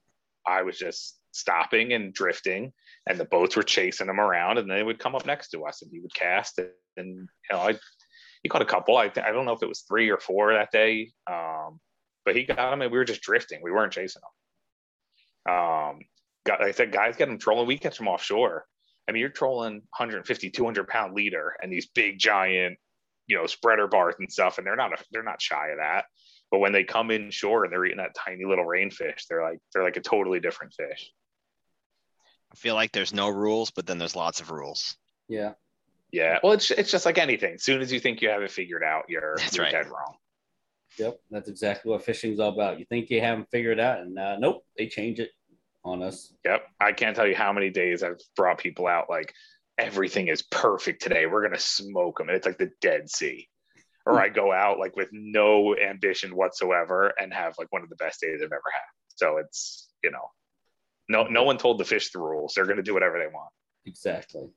[0.47, 2.71] I was just stopping and drifting,
[3.07, 5.81] and the boats were chasing him around, and they would come up next to us,
[5.81, 7.77] and he would cast, and, and you know, I
[8.43, 8.97] he caught a couple.
[8.97, 11.79] I I don't know if it was three or four that day, um,
[12.25, 13.59] but he got them, and we were just drifting.
[13.63, 15.53] We weren't chasing them.
[15.53, 15.99] Um,
[16.45, 17.67] got, like I said, guys get them trolling.
[17.67, 18.65] We catch them offshore.
[19.07, 22.77] I mean, you're trolling 150, 200 pound leader and these big giant,
[23.27, 26.05] you know, spreader bars and stuff, and they're not they're not shy of that.
[26.51, 29.59] But when they come in shore and they're eating that tiny little rainfish, they're like
[29.73, 31.11] they're like a totally different fish.
[32.51, 34.95] I feel like there's no rules, but then there's lots of rules.
[35.27, 35.53] Yeah.
[36.11, 36.39] Yeah.
[36.43, 37.55] Well, it's it's just like anything.
[37.55, 39.71] As soon as you think you have it figured out, you're, That's you're right.
[39.71, 40.15] dead wrong.
[40.97, 41.19] Yep.
[41.29, 42.79] That's exactly what fishing's all about.
[42.79, 45.31] You think you haven't figured it out, and uh, nope, they change it
[45.85, 46.33] on us.
[46.43, 46.63] Yep.
[46.81, 49.33] I can't tell you how many days I've brought people out like
[49.77, 51.25] everything is perfect today.
[51.25, 52.29] We're gonna smoke them.
[52.29, 53.47] And it's like the Dead Sea.
[54.07, 57.95] Or I go out like with no ambition whatsoever and have like one of the
[57.95, 59.15] best days I've ever had.
[59.15, 60.29] So it's you know,
[61.09, 62.53] no no one told the fish the rules.
[62.53, 63.49] They're gonna do whatever they want.
[63.85, 64.49] Exactly.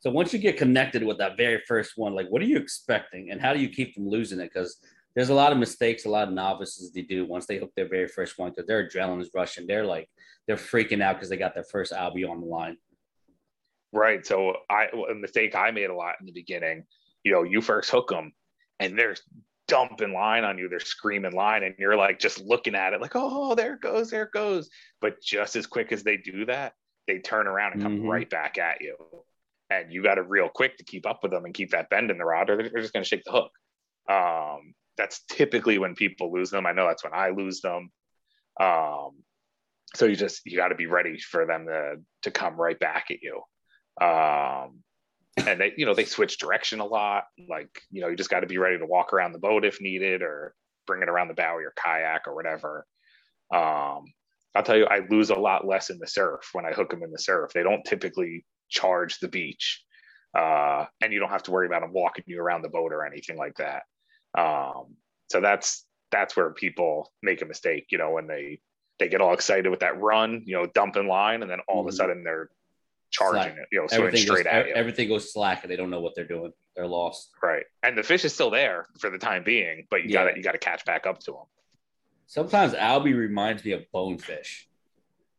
[0.00, 3.30] So once you get connected with that very first one, like what are you expecting,
[3.30, 4.50] and how do you keep from losing it?
[4.52, 4.78] Because
[5.14, 7.88] there's a lot of mistakes a lot of novices they do once they hook their
[7.88, 9.66] very first one because their adrenaline is rushing.
[9.66, 10.08] They're like
[10.46, 12.76] they're freaking out because they got their first albie on the line.
[13.92, 14.24] Right.
[14.24, 16.84] So I a mistake I made a lot in the beginning.
[17.24, 18.32] You know, you first hook them,
[18.80, 19.16] and they're
[19.68, 20.68] dumping line on you.
[20.68, 24.10] They're screaming line, and you're like just looking at it, like, oh, there it goes,
[24.10, 24.68] there it goes.
[25.00, 26.72] But just as quick as they do that,
[27.06, 28.08] they turn around and come Mhm.
[28.08, 28.96] right back at you,
[29.70, 32.10] and you got to reel quick to keep up with them and keep that bend
[32.10, 33.52] in the rod, or they're just going to shake the hook.
[34.08, 36.66] Um, that's typically when people lose them.
[36.66, 37.90] I know that's when I lose them.
[38.60, 39.22] Um,
[39.94, 43.10] so you just you got to be ready for them to to come right back
[43.10, 43.42] at you.
[44.04, 44.80] Um
[45.46, 47.24] and they you know they switch direction a lot.
[47.48, 49.80] Like you know you just got to be ready to walk around the boat if
[49.80, 50.54] needed or
[50.86, 52.86] bring it around the bow of your kayak or whatever.
[53.54, 54.04] Um
[54.54, 57.02] i'll tell you i lose a lot less in the surf when i hook them
[57.02, 57.52] in the surf.
[57.52, 59.82] They don't typically charge the beach.
[60.36, 63.04] Uh and you don't have to worry about them walking you around the boat or
[63.04, 63.82] anything like that
[64.36, 64.94] um
[65.30, 68.60] so that's that's where people make a mistake you know when they
[68.98, 71.86] they get all excited with that run you know dumping line and then all of
[71.86, 71.94] a Mhm.
[71.94, 72.50] sudden they're
[73.10, 73.58] charging Slack.
[73.58, 74.74] it, you know, Everything goes, at you.
[74.74, 76.50] everything goes slack, and they don't know what they're doing.
[76.74, 77.30] They're lost.
[77.42, 77.64] right.
[77.82, 80.24] And the fish is still there for the time being, but you Yeah.
[80.24, 81.44] gotta you gotta catch back up to them.
[82.26, 84.66] Sometimes albie reminds me of bonefish.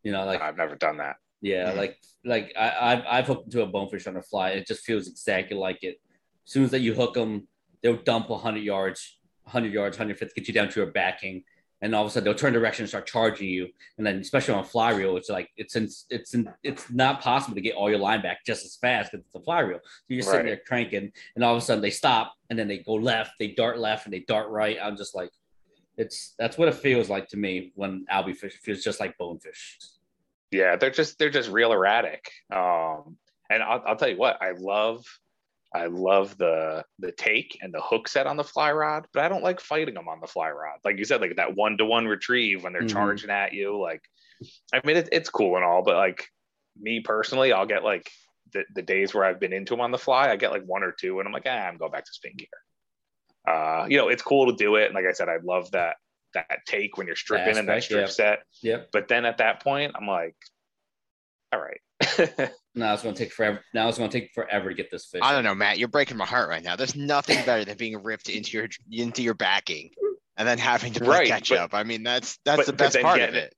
[0.04, 1.16] You know, like I've never done that.
[1.42, 1.78] Yeah, Mhm.
[1.78, 4.52] like like I, I've I've hooked into a bonefish on a fly.
[4.52, 6.00] It just feels exactly like it.
[6.46, 7.48] As soon as that you hook them,
[7.84, 11.44] they'll dump 100 yards, 100 yards, 150, get you down to your backing,
[11.82, 13.68] and all of a sudden they'll turn direction and start charging you.
[13.98, 17.22] And then especially on a fly reel, it's like it's in, it's in, it's not
[17.22, 19.80] possible to get all your line back just as fast because it's a fly reel.
[19.84, 20.46] So you're sitting Right.
[20.46, 23.50] there cranking, and all of a sudden they stop, and then they go left, they
[23.50, 24.78] dart left, and they dart right.
[24.82, 25.30] I'm just like,
[25.98, 29.78] it's that's what it feels like to me when albie fish feels just like bonefish.
[30.52, 32.32] Yeah, they're just they're just real erratic.
[32.52, 33.18] Um,
[33.50, 35.04] and I'll, I'll tell you what, I love,
[35.74, 39.30] I love the the take and the hook set on the fly rod, but I
[39.30, 40.80] don't like fighting them on the fly rod.
[40.86, 42.92] Like you said, like that one to one retrieve when they're Mhm.
[42.92, 43.80] charging at you.
[43.82, 44.02] Like,
[44.74, 46.28] I mean, it, it's cool and all, but like
[46.80, 48.10] me personally, I'll get like
[48.52, 50.84] the, the days where I've been into them on the fly, I get like one
[50.84, 52.48] or two, and I'm like, ah, I'm going back to spin gear.
[53.48, 54.86] Uh, you know, it's cool to do it.
[54.86, 55.98] And like I said, I love that
[56.34, 58.12] that take when you're stripping and that strip yeah.
[58.12, 58.40] set.
[58.62, 58.90] Yep.
[58.92, 60.36] But then at that point, I'm like,
[61.52, 62.50] all right.
[62.76, 63.64] Now it's gonna take forever.
[63.74, 65.22] Now it's gonna take forever to get this fish.
[65.24, 65.78] I don't know, Matt.
[65.78, 66.76] You're breaking my heart right now.
[66.76, 69.92] There's nothing better than being ripped into your into your backing
[70.38, 71.74] and then having to play Right, catch but- up.
[71.74, 73.56] I mean, that's that's but- the best part of getting it.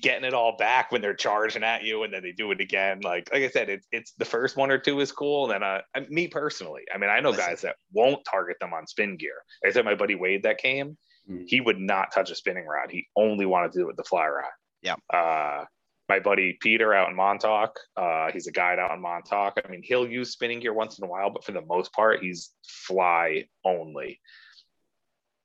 [0.00, 3.00] getting it all back when they're charging at you and then they do it again.
[3.00, 5.50] Like like I said, it's it's the first one or two is cool.
[5.50, 7.44] And then uh, I- me personally, I mean, I know Listen.
[7.46, 9.34] guys that won't target them on spin gear.
[9.64, 10.96] Like I said my buddy Wade that came,
[11.28, 11.44] Mhm.
[11.48, 12.90] he would not touch a spinning rod.
[12.92, 14.50] He only wanted to do it with the fly rod.
[14.82, 14.98] Yep.
[15.12, 15.64] Uh,
[16.12, 19.54] my buddy Peter out in Montauk, uh, he's a guide out in Montauk.
[19.64, 22.22] I mean, he'll use spinning gear once in a while, but for the most part,
[22.22, 24.20] he's fly only.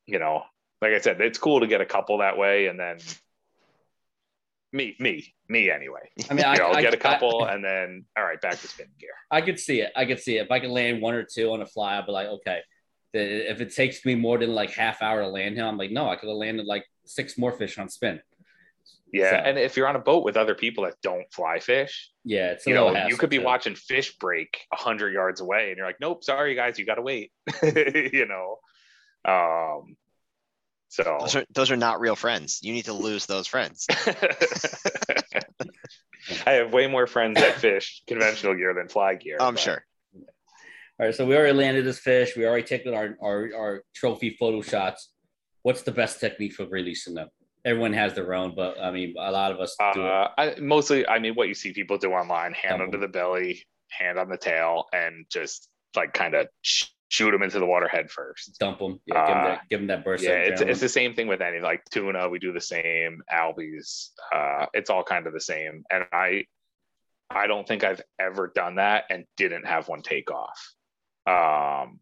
[0.07, 0.43] You know,
[0.81, 2.97] like I said, it's cool to get a couple that way, and then
[4.73, 6.09] me, me, me anyway.
[6.29, 9.11] I mean, I, I get a couple, and then all right, back to spinning gear.
[9.31, 9.93] I could see it.
[9.95, 10.47] I could see it.
[10.47, 12.59] If I could land one or two on a fly, I'd be like, okay.
[13.13, 15.91] The- If it takes me more than like half hour to land him, I'm like,
[15.91, 18.19] no, I could have landed like six more fish on spin.
[19.13, 22.11] Yeah, So- and if you're on a boat with other people that don't fly fish,
[22.25, 23.43] Yeah, it's a you know, little you could be too.
[23.43, 26.95] watching fish break a hundred yards away, and you're like, nope, sorry guys, you got
[26.95, 27.31] to wait.
[27.63, 28.57] you know,
[29.31, 29.95] um,
[30.89, 32.59] so Those are those are not real friends.
[32.63, 33.85] You need to lose those friends.
[36.45, 39.37] I have way more friends that fish conventional gear than fly gear.
[39.39, 39.83] I'm but- sure.
[40.99, 42.35] All right, so we already landed this fish.
[42.35, 45.11] We already taken our, our our trophy photo shots.
[45.61, 47.29] What's the best technique for releasing them?
[47.67, 50.07] Everyone has their own, but I mean, a lot of us do it.
[50.07, 53.61] Uh, I, mostly, I mean, what you see people do online: hand under the belly,
[53.89, 57.89] hand on the tail, and just like kind of sh- shoot them into the water
[57.89, 58.57] head first.
[58.57, 59.01] Dump them.
[59.05, 59.61] Yeah, give them uh, that.
[59.69, 60.23] Give them that burst.
[60.23, 62.29] yeah, it's, it's the same thing with any like tuna.
[62.29, 63.21] We do the same.
[63.29, 65.83] Albies, uh, it's all kind of the same.
[65.91, 66.45] And I,
[67.29, 70.73] I don't think I've ever done that and didn't have one take off.
[71.25, 71.99] Um,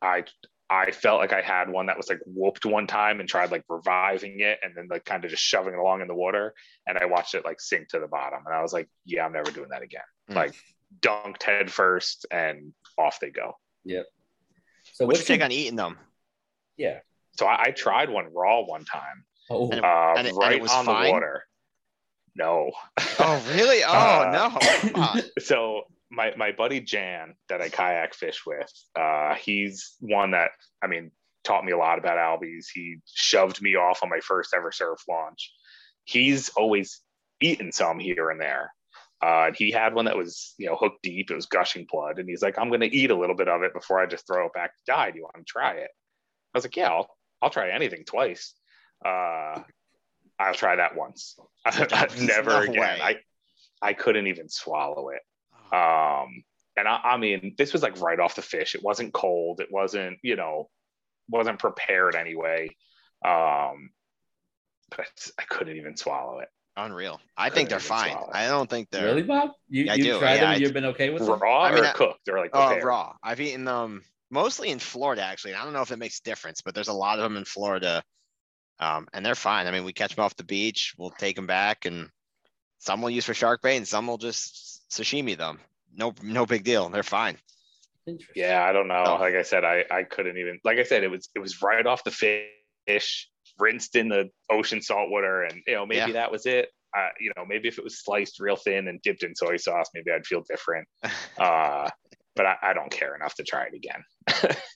[0.00, 0.24] I
[0.68, 3.62] I felt like I had one that was like whooped one time and tried like
[3.68, 6.54] reviving it and then like kind of just shoving it along in the water.
[6.86, 8.40] And I watched it like sink to the bottom.
[8.44, 10.00] And I was like, yeah, I'm never doing that again.
[10.30, 10.34] Mm.
[10.34, 10.54] Like
[11.00, 13.52] dunked head first and off they go.
[13.84, 14.06] Yep.
[14.92, 15.98] So What's what's your take on eating them?
[16.76, 16.98] yeah?
[17.38, 20.38] So I, I tried one raw one time, Oh, And it- uh, and it- and
[20.38, 21.04] right it was on fine?
[21.04, 21.44] the water.
[22.34, 22.70] No.
[23.18, 23.82] Oh, really?
[23.86, 24.58] Oh Uh,
[24.96, 25.20] no.
[25.38, 30.50] So my my buddy Jan that I kayak fish with, uh, he's one that
[30.82, 31.10] I mean
[31.44, 32.66] taught me a lot about albies.
[32.72, 35.52] He shoved me off on my first ever surf launch.
[36.04, 37.00] He's always
[37.40, 38.72] eaten some here and there.
[39.22, 41.30] Uh, he had one that was you know hooked deep.
[41.30, 43.62] It was gushing blood, and he's like, "I'm going to eat a little bit of
[43.62, 45.10] it before I just throw it back to die.
[45.10, 45.90] Do you want to try it?"
[46.54, 47.08] I was like, "Yeah, I'll,
[47.40, 48.54] I'll try anything twice."
[49.04, 49.62] Uh,
[50.38, 51.38] I'll try that once.
[52.20, 52.80] Never No again.
[52.80, 52.98] way.
[53.02, 53.16] I
[53.80, 55.22] I couldn't even swallow it.
[55.72, 56.44] Um,
[56.76, 58.74] and I, I mean, this was like right off the fish.
[58.74, 59.60] It wasn't cold.
[59.60, 60.68] It wasn't, you know,
[61.28, 62.68] wasn't prepared anyway.
[63.24, 63.90] Um,
[64.90, 65.06] but
[65.38, 66.48] I, couldn't even swallow it.
[66.76, 67.20] Unreal.
[67.36, 68.12] I think they're fine.
[68.12, 68.30] swallow.
[68.32, 69.50] I don't think they're really, Bob?
[69.68, 70.18] You Yeah, I you do.
[70.18, 70.50] tried Yeah, them?
[70.50, 71.38] I You've been okay with them?
[71.40, 72.20] Raw I mean, or I- cooked?
[72.26, 72.84] They're like, Oh, prepared.
[72.84, 73.14] raw.
[73.22, 75.54] I've eaten them mostly in Florida, actually.
[75.54, 77.44] I don't know if it makes a difference, but there's a lot of them in
[77.46, 78.02] Florida,
[78.78, 79.66] um, and they're fine.
[79.66, 82.10] I mean, we catch them off the beach, we'll take them back, and
[82.78, 85.60] some we'll use for shark bait, and some will just sashimi them.
[85.94, 86.88] No, no big deal.
[86.88, 87.38] They're fine.
[88.34, 89.02] Yeah, I don't know.
[89.06, 89.14] Oh.
[89.14, 91.86] Like I said, I, I couldn't even, like I said, it was, it was right
[91.86, 92.10] off the
[92.86, 95.42] fish, rinsed in the ocean salt water.
[95.42, 96.12] And, you know, maybe Yeah.
[96.12, 96.70] that was it.
[96.96, 99.90] Uh, you know, maybe if it was sliced real thin and dipped in soy sauce,
[99.94, 100.86] maybe I'd feel different.
[101.38, 101.90] Uh,
[102.34, 104.56] but I, I don't care enough to try it again.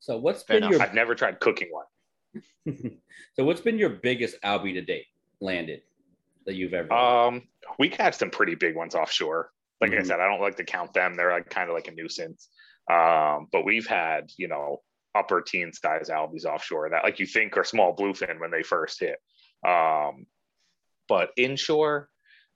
[0.00, 2.42] So what's Fair been your I've never tried cooking one.
[3.34, 5.04] so what's been your biggest albie to date
[5.40, 5.82] landed
[6.50, 6.92] that you've ever?
[6.92, 7.42] Um,
[7.78, 9.52] we catch some pretty big ones offshore.
[9.80, 10.06] Like I Mhm.
[10.06, 11.14] said, I don't like to count them.
[11.14, 12.48] They're like kind of like a nuisance.
[12.90, 14.82] Um, but we've had, you know,
[15.14, 19.00] upper teen size albies offshore that like you think are small bluefin when they first
[19.00, 19.18] hit.
[19.66, 20.26] Um,
[21.08, 22.08] but inshore,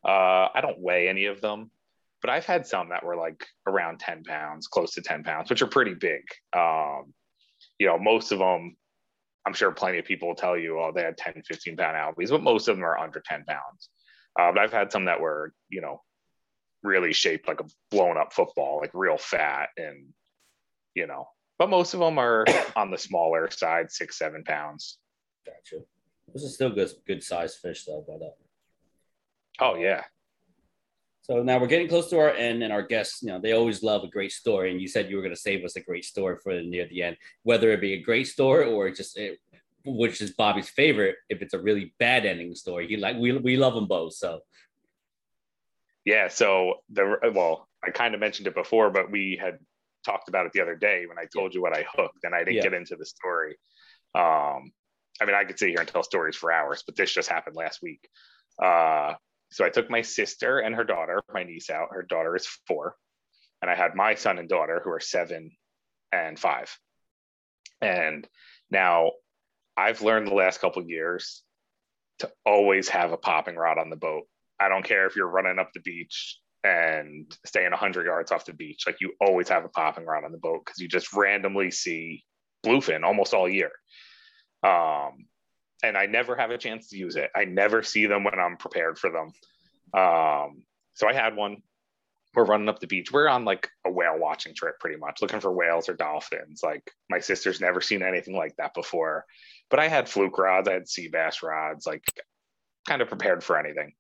[0.05, 1.71] uh, I don't weigh any of them,
[2.21, 5.63] but I've had some that were like around 10 pounds, close to 10 pounds, which
[5.63, 6.23] are pretty big.
[6.53, 7.15] Um,
[7.79, 8.77] you know, most of them,
[9.47, 12.31] I'm sure plenty of people will tell you, oh, they had 10, 15 pound albies,
[12.31, 13.91] but most of them are under 10 pounds.
[14.39, 16.01] Uh, but I've had some that were, you know,
[16.83, 20.09] really shaped like a blown up football, like real fat and,
[20.95, 21.27] you know,
[21.59, 22.45] but most of them are
[22.77, 24.99] on the smaller side, six, seven pounds.
[25.47, 25.85] Gotcha.
[26.33, 28.05] This is still good, good sized fish though.
[28.07, 28.31] But uh,
[29.61, 30.03] Oh, yeah.
[31.25, 33.83] So now we're getting close to our end, and our guests, you know, they always
[33.83, 34.71] love a great story.
[34.71, 37.03] And you said you were going to save us a great story for near the
[37.03, 39.39] end, whether it be a great story or just it,
[39.87, 41.17] which is Bobby's favorite.
[41.31, 44.13] If it's a really bad ending story, he like we we love them both.
[44.13, 44.41] So
[46.05, 46.29] Yeah.
[46.29, 49.59] So the well, I kind of mentioned it before, but we had
[50.05, 52.41] talked about it the other day when I told you what I hooked, and I
[52.41, 52.65] didn't Yeah.
[52.65, 53.57] get into the story.
[54.15, 54.73] Um,
[55.23, 57.57] I mean, I could sit here and tell stories for hours, but this just happened
[57.57, 58.07] last week.
[58.63, 59.15] Uh,
[59.55, 61.91] so I took my sister and her daughter, my niece, out.
[61.93, 62.97] Her daughter is four,
[63.63, 65.53] and I had my son and daughter who are seven
[66.11, 66.77] and five.
[67.81, 68.27] And
[68.69, 69.13] now
[69.77, 71.45] I've learned the last couple years
[72.19, 74.25] to always have a popping rod on the boat.
[74.59, 78.55] I don't care if you're running up the beach and staying 100 yards off the
[78.55, 78.83] beach.
[78.89, 82.25] Like you always have a popping rod on the boat because you just randomly see
[82.67, 83.71] bluefin almost all year.
[84.65, 85.27] Um,
[85.83, 87.31] and I never have a chance to use it.
[87.35, 89.33] I never see them when I'm prepared for them.
[89.93, 90.65] Um,
[90.95, 91.59] so I had one.
[92.35, 93.13] We're running up the beach.
[93.13, 96.63] We're on like a whale watching trip, pretty much looking for whales or dolphins.
[96.65, 99.25] Like my sister's never seen anything like that before.
[99.71, 102.03] But I had fluke rods, I had sea bass rods, like
[102.89, 103.93] kind of prepared for anything.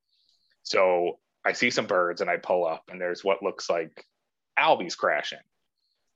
[0.62, 4.04] So I see some birds and I pull up, and there's what looks like
[4.58, 5.38] albies crashing.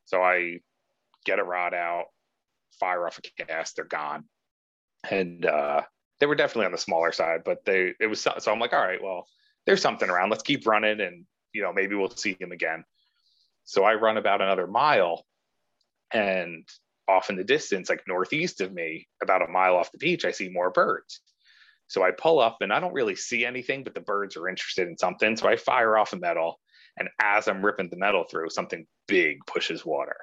[0.07, 0.61] So I
[1.25, 2.07] get a rod out,
[2.81, 4.25] fire off a cast, they're gone.
[5.11, 5.83] And uh,
[6.21, 8.73] they were definitely on the smaller side, but they it was so, so I'm like,
[8.73, 9.27] all right, well,
[9.67, 10.31] there's something around.
[10.31, 12.85] Let's keep running, and you know maybe we'll see him again.
[13.65, 15.25] So I run about another mile,
[16.13, 16.69] and
[17.09, 20.31] off in the distance, like northeast of me, about a mile off the beach, I
[20.31, 21.21] see more birds.
[21.87, 24.89] So I pull up and I don't really see anything, but the birds are interested
[24.89, 25.37] in something.
[25.37, 26.61] So I fire off a metal.
[26.99, 30.17] And as I'm ripping the metal through, something big pushes water.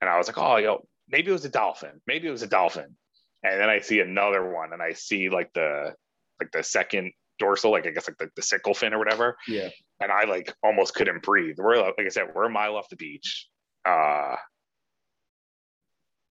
[0.00, 2.00] And I was like, oh, yo, maybe it was a dolphin.
[2.06, 2.96] Maybe it was a dolphin.
[3.42, 5.94] And then I see another one and I see like the
[6.40, 9.36] like the second dorsal, like I guess like the, the sickle fin or whatever.
[9.48, 9.70] yeah,
[10.00, 11.56] And I like almost couldn't breathe.
[11.58, 13.48] We're like I said, we're a mile off the beach.
[13.84, 14.36] Uh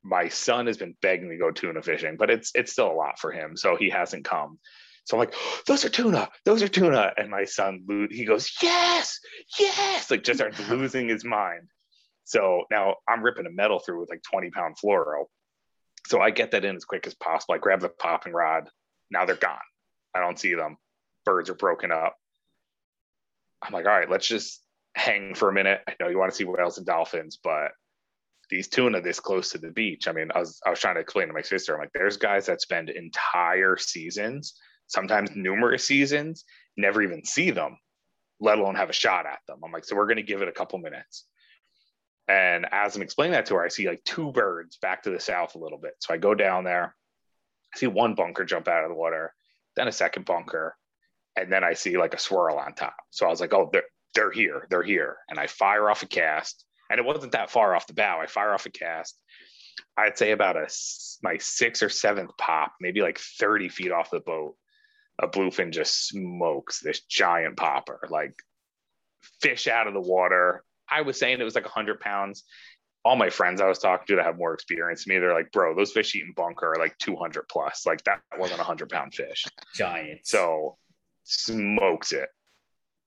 [0.04, 3.20] my son has been begging to go tuna fishing, but it's it's still a lot
[3.20, 4.60] for him, so he hasn't come.
[5.06, 5.34] So I'm like,
[5.66, 9.20] those are tuna, those are tuna, and my son he goes, yes,
[9.60, 11.68] yes, like just starts losing his mind.
[12.24, 15.26] So now I'm ripping a metal through with like 20 pound fluoro.
[16.10, 17.54] So I get that in as quick as possible.
[17.54, 18.68] I grab the popping rod.
[19.12, 19.60] Now they're gone.
[20.16, 20.78] I don't see them.
[21.24, 22.16] Birds are broken up.
[23.62, 24.64] I'm like, all right, let's just
[24.96, 25.82] hang for a minute.
[25.88, 27.74] I know you want to see whales and dolphins, but
[28.50, 30.08] these tuna this close to the beach.
[30.08, 32.18] I mean, I was I was trying to explain to my sister, I'm like, there's
[32.18, 34.56] guys that spend entire seasons,
[34.88, 36.44] sometimes numerous seasons,
[36.76, 37.78] never even see them,
[38.40, 39.60] let alone have a shot at them.
[39.64, 41.26] I'm like, so we're gonna give it a couple minutes.
[42.30, 45.20] And as I'm explaining that to her, I see like two birds back to the
[45.20, 45.96] south a little bit.
[46.00, 46.96] So I go down there,
[47.74, 49.34] I see one bunker jump out of the water,
[49.76, 50.78] then a second bunker,
[51.36, 52.96] and then I see like a swirl on top.
[53.10, 53.84] So I was like, oh, they're
[54.16, 55.18] they're here, they're here.
[55.30, 58.20] And I fire off a cast and it wasn't that far off the bow.
[58.20, 59.18] I fire off a cast.
[59.98, 60.68] I'd say about a
[61.22, 64.56] my sixth or seventh pop, maybe like 30 feet off the boat.
[65.22, 68.34] A bluefin just smokes this giant popper, like
[69.42, 70.64] fish out of the water.
[70.90, 72.44] I was saying it was like 100 pounds.
[73.06, 75.52] All my friends I was talking to that have more experience than me, they're like,
[75.52, 77.86] bro, those fish eating bunker are like 200 plus.
[77.86, 79.46] Like that wasn't a 100 pound fish.
[79.76, 80.20] Giant.
[80.24, 80.78] So
[81.24, 82.30] smokes it.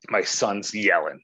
[0.08, 1.20] My son's yelling,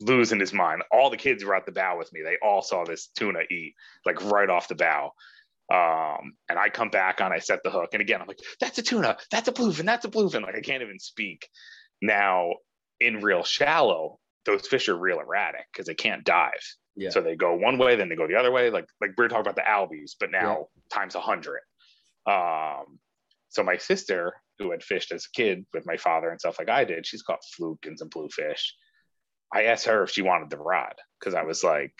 [0.00, 0.82] losing his mind.
[0.92, 2.20] All the kids were at the bow with me.
[2.22, 3.74] They all saw this tuna eat
[4.04, 5.12] like right off the bow.
[5.72, 7.90] Um, and I come back on, I set the hook.
[7.94, 10.42] And again, I'm like, that's a tuna, that's a bluefin, that's a bluefin.
[10.42, 11.48] Like I can't even speak.
[12.02, 12.52] Now
[13.00, 16.52] in real shallow, those fish are real erratic because they can't dive.
[16.96, 18.70] yeah, So they go one way, then they go the other way.
[18.70, 21.60] Like like we were talking about the albies, but now times a hundred.
[22.26, 22.98] Um,
[23.48, 26.68] so my sister, who had fished as a kid with my father and stuff like
[26.68, 28.74] I did, she's caught fluke and some bluefish.
[29.52, 31.94] I asked her if she wanted the rod because I was like,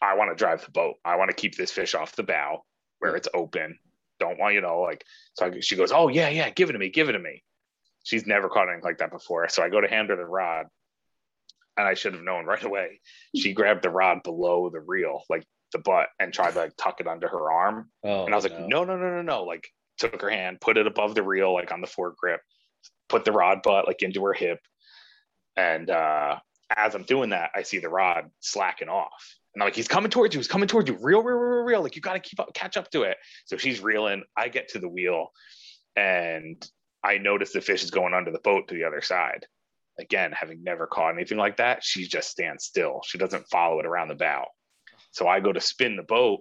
[0.00, 0.96] I want to drive the boat.
[1.04, 2.64] I want to keep this fish off the bow
[2.98, 3.78] where it's open.
[4.20, 5.04] Don't want you know like.
[5.34, 7.42] So I, she goes, oh yeah yeah, give it to me, give it to me.
[8.04, 9.48] She's never caught anything like that before.
[9.48, 10.66] So I go to hand her the rod,
[11.76, 13.00] and I should have known right away.
[13.36, 17.00] She grabbed the rod below the reel, like the butt, and tried to like tuck
[17.00, 17.90] it under her arm.
[18.04, 19.44] oh, And I was like, no, no, no, no, no.
[19.44, 19.66] Like
[19.98, 22.38] took her hand, put it above the reel, like on the foregrip,
[23.08, 24.58] put the rod butt like into her hip.
[25.56, 26.38] And uh
[26.74, 29.36] as I'm doing that, I see the rod slacking off.
[29.54, 30.96] And I'm like, he's coming towards you, he's coming towards you.
[31.00, 31.82] Reel, reel, reel, reel.
[31.82, 33.16] Like you gotta keep up, catch up to it.
[33.44, 34.22] So she's reeling.
[34.36, 35.28] I get to the wheel
[35.96, 36.66] and
[37.04, 39.46] I notice the fish is going under the boat to the other side.
[39.98, 43.00] Again, having never caught anything like that, she just stands still.
[43.04, 44.46] She doesn't follow it around the bow.
[45.10, 46.40] So I go to spin the boat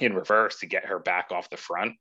[0.00, 1.94] in reverse to get her back off the front.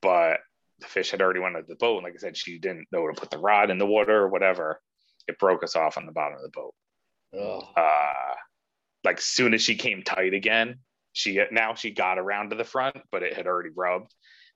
[0.00, 0.40] But
[0.80, 1.96] the fish had already went the boat.
[1.98, 4.28] And like I said, she didn't know to put the rod in the water or
[4.28, 4.80] whatever.
[5.28, 6.74] it broke us off on the bottom of the boat.
[7.34, 8.34] Oh, Uh,
[9.04, 10.80] like soon as she came tight again,
[11.12, 14.12] she now she got around to the front, but it had already rubbed.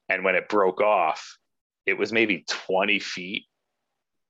[0.09, 1.39] And when it broke off,
[1.86, 3.45] it was maybe 20 feet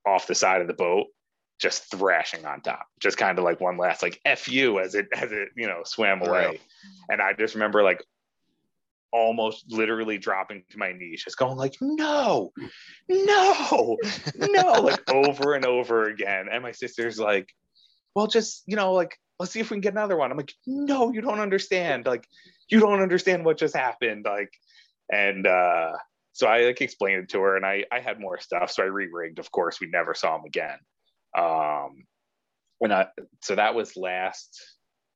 [0.08, 1.06] off the side of the boat,
[1.58, 5.08] just thrashing on top, just kind of like one last like F you as it
[5.12, 6.46] as it, you know, swam away.
[6.46, 6.60] Right.
[7.10, 8.02] And I just remember like
[9.12, 12.52] almost literally dropping to my knees, just going like, no,
[13.08, 13.96] no,
[14.36, 16.46] no, like over and over again.
[16.50, 17.48] And my sister's like,
[18.14, 20.30] well, just, you know, like, let's see if we can get another one.
[20.30, 22.06] I'm like, no, you don't understand.
[22.06, 22.26] Like,
[22.68, 24.24] you don't understand what just happened.
[24.24, 24.52] Like,
[25.10, 25.92] and uh,
[26.38, 28.70] so I like explained it to her and I, I had more stuff.
[28.70, 30.78] So I re-rigged, of course, we never saw him again.
[31.36, 32.04] Um,
[32.80, 33.08] and I,
[33.42, 34.56] so that was last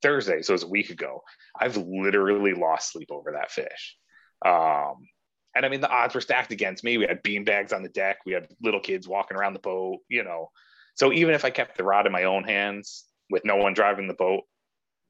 [0.02, 0.42] Thursday.
[0.42, 1.22] So it was a week ago.
[1.56, 3.96] I've literally lost sleep over that fish.
[4.44, 5.06] Um,
[5.54, 6.98] and I mean, the odds were stacked against me.
[6.98, 8.16] We had bean bags on the deck.
[8.26, 10.50] We had little kids walking around the boat, you know.
[10.96, 14.08] So even if I kept the rod in my own hands with no one driving
[14.08, 14.42] the boat,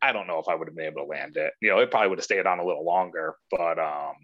[0.03, 1.55] I don't know if I would have been able to land it.
[1.63, 4.17] You know, it probably would have stayed on a little longer, but um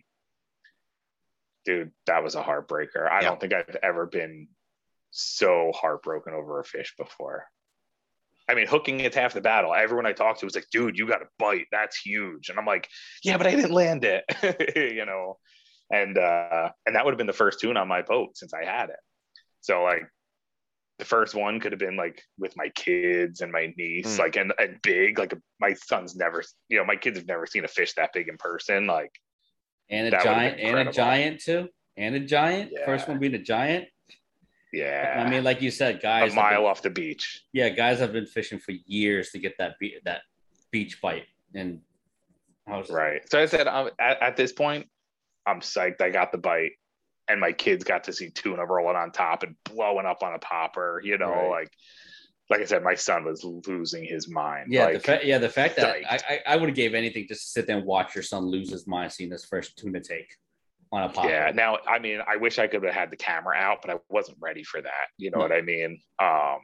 [1.68, 3.06] dude, that was a heartbreaker.
[3.10, 3.28] I Yeah.
[3.28, 4.48] don't think I've ever been
[5.10, 7.46] so heartbroken over a fish before.
[8.48, 9.74] I mean, hooking it's half the battle.
[9.74, 11.66] Everyone I talked to was like, dude, you got a bite.
[11.70, 12.48] That's huge.
[12.48, 12.88] And I'm like,
[13.22, 14.24] yeah, but I didn't land it,
[14.96, 15.38] you know?
[15.92, 18.64] And, uh, and that would have been the first tune on my boat since I
[18.64, 19.00] had it.
[19.60, 20.04] So like
[20.98, 24.18] the first one could have been like with my kids and my niece, Mm.
[24.18, 27.66] like, and, and big, like my son's never, you know, my kids have never seen
[27.66, 28.86] a fish that big in person.
[28.86, 29.12] Like,
[29.90, 32.70] and a That giant, and a giant too, and a giant.
[32.72, 32.84] Yeah.
[32.84, 33.86] First one being a giant.
[34.72, 36.32] yeah, I mean, like you said, guys.
[36.32, 37.42] have mile been- off the beach.
[37.52, 40.22] yeah, guys have been fishing for years to get that be- that
[40.70, 41.80] beach bite, and
[42.66, 43.22] I was Right.
[43.30, 44.86] So I said, um, at, at this point,
[45.46, 46.02] I'm psyched.
[46.02, 46.72] I got the bite,
[47.28, 50.38] and my kids got to see tuna rolling on top and blowing up on a
[50.38, 51.00] popper.
[51.02, 51.48] You know, Right.
[51.48, 51.72] like,
[52.50, 54.72] like I said, my son was losing his mind.
[54.72, 56.18] Yeah, like, the fa- yeah, the fact that I.
[56.28, 58.70] I, I would have gave anything just to sit there and watch your son lose
[58.70, 60.30] his mind seeing this first tuna take
[60.90, 61.26] on a pop.
[61.26, 61.52] yeah.
[61.54, 64.38] Now, I mean, I wish I could have had the camera out, but I wasn't
[64.40, 65.08] ready for that.
[65.18, 65.44] You know No.
[65.44, 66.00] what I mean?
[66.22, 66.58] Um,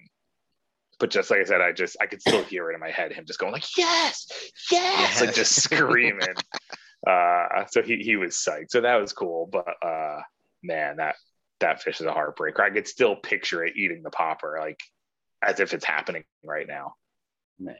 [0.98, 3.12] but just like I said, I just I could still hear it in my head,
[3.12, 4.26] him just going like, yes,
[4.70, 6.34] yes, like just screaming.
[7.06, 8.70] uh, so he he was psyched.
[8.70, 9.48] So that was cool.
[9.52, 10.20] But uh,
[10.62, 11.16] man, that
[11.60, 12.60] that fish is a heartbreaker.
[12.60, 14.80] I could still picture it eating the popper, like
[15.46, 16.94] as if it's happening right now.
[17.58, 17.76] Well,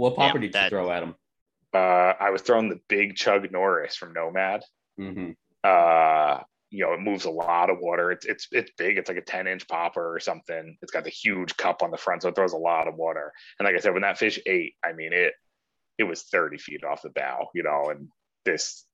[0.00, 1.14] what popper Yeah, did that- you throw at him?
[1.72, 4.62] Uh, I was throwing the big Chug Norris from Nomad.
[4.96, 5.32] hmm
[5.64, 6.40] uh
[6.70, 8.10] you know it moves a lot of water.
[8.12, 8.98] It's it's it's big.
[8.98, 10.76] It's like a 10 inch popper or something.
[10.82, 13.32] It's got the huge cup on the front so it throws a lot of water.
[13.58, 15.34] And like i said when that fish ate i mean it
[15.98, 18.08] it was 30 feet off the bow you know and
[18.44, 18.84] this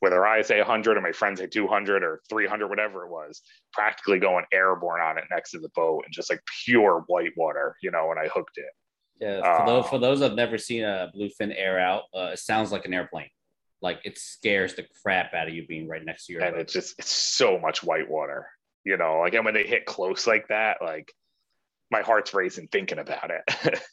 [0.00, 3.42] whether i say 100 or my friends say 200 or 300 whatever it was
[3.72, 7.76] practically going airborne on it next to the boat and just like pure white water
[7.82, 8.72] you know when i hooked it
[9.20, 12.38] Yeah, for those Uh, for those that've never seen a bluefin air out, uh, it
[12.38, 13.28] sounds like an airplane.
[13.82, 16.60] Like it scares the crap out of you being right next to your and boat.
[16.62, 18.46] it's just it's so much white water
[18.84, 21.12] you know like and when they hit close like that like
[21.90, 23.80] my heart's racing thinking about it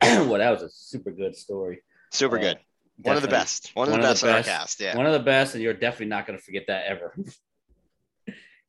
[0.02, 1.82] well, that was a super good story.
[2.12, 2.58] Super Uh, good.
[3.02, 3.70] One of the best.
[3.74, 4.80] One of the best in our cast.
[4.80, 4.96] Yeah.
[4.96, 7.14] One of the best, and you're definitely not going to forget that ever.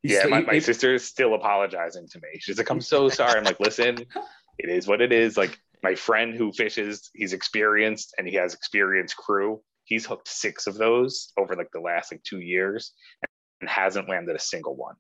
[0.04, 2.80] Yeah still- my, he- my he- sister is still apologizing to me she's like i'm
[2.80, 3.98] so sorry i'm like listen
[4.60, 8.54] it is what it is like my friend who fishes he's experienced and he has
[8.54, 12.92] experienced crew he's hooked six of those over like the last like two years
[13.62, 14.94] and hasn't landed a single one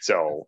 [0.00, 0.46] so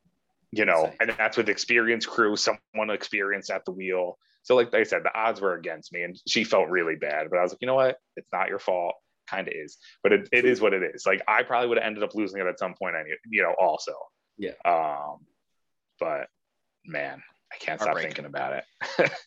[0.51, 4.85] you know and that's with experienced crew someone experienced at the wheel so like I
[4.85, 7.59] said the odds were against me and she felt really bad but i was like
[7.61, 8.95] you know what it's not your fault
[9.29, 11.87] kind of is but it, it is what it is like i probably would have
[11.87, 13.93] ended up losing it at some point any you know also
[14.39, 14.53] Yeah.
[14.65, 15.19] um
[15.99, 16.29] but
[16.85, 17.23] man
[17.53, 18.63] i can't stop thinking about
[18.99, 19.11] it.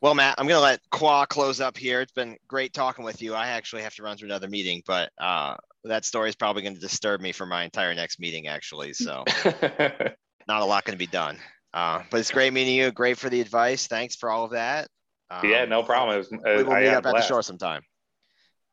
[0.00, 2.00] Well, Matt, I'm gonna let Qua close up here.
[2.00, 3.34] It's been great talking with you.
[3.34, 6.74] I actually have to run to another meeting, but uh, that story is probably going
[6.74, 8.92] to disturb me for my entire next meeting, actually.
[8.94, 11.38] So not a lot going to be done.
[11.74, 12.90] Uh, but it's great meeting you.
[12.90, 13.86] Great for the advice.
[13.86, 14.88] Thanks for all of that.
[15.30, 17.28] Um, yeah no problem it was, We will meet had up at the blast.
[17.28, 17.82] shore sometime.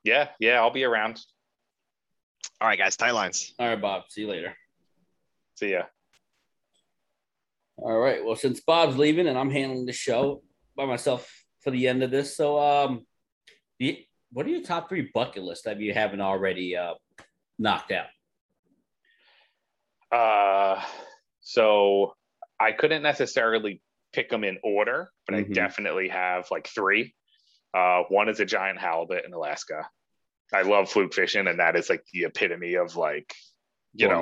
[0.05, 1.19] yeah yeah i'll be around
[2.61, 2.95] All right, guys.
[2.95, 3.53] Tight lines.
[3.59, 4.03] All right, Bob.
[4.07, 4.55] See you later.
[5.55, 5.83] see ya
[7.77, 8.23] All right.
[8.23, 10.43] Well, since Bob's leaving and I'm handling the show
[10.77, 11.29] by myself
[11.61, 13.05] for the end of this, so um,
[13.79, 16.93] the, what are your top three bucket list that you haven't already uh,
[17.59, 18.07] knocked out?
[20.09, 20.81] Uh,
[21.41, 22.13] so
[22.59, 23.81] I couldn't necessarily
[24.13, 25.39] pick them in order, but Mhm.
[25.39, 27.13] I definitely have like three.
[27.73, 29.89] Uh, one is a giant halibut in Alaska.
[30.53, 33.33] I love fluke fishing, and that is like the epitome of like,
[33.93, 34.21] you know,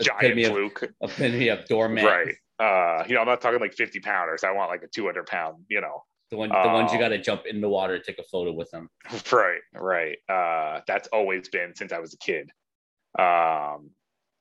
[0.00, 0.92] giant epitome of, fluke.
[1.02, 2.04] epitome of doormat.
[2.04, 2.34] Right.
[2.58, 4.44] Uh, you know, I'm not talking like 50 pounders.
[4.44, 6.04] I want like a 200 pound, you know.
[6.30, 8.22] The one, the ones you Um, got to jump in the water to take a
[8.24, 8.88] photo with them.
[9.32, 10.18] Right, right.
[10.28, 12.50] Uh, that's always been since I was a kid.
[13.18, 13.90] Um,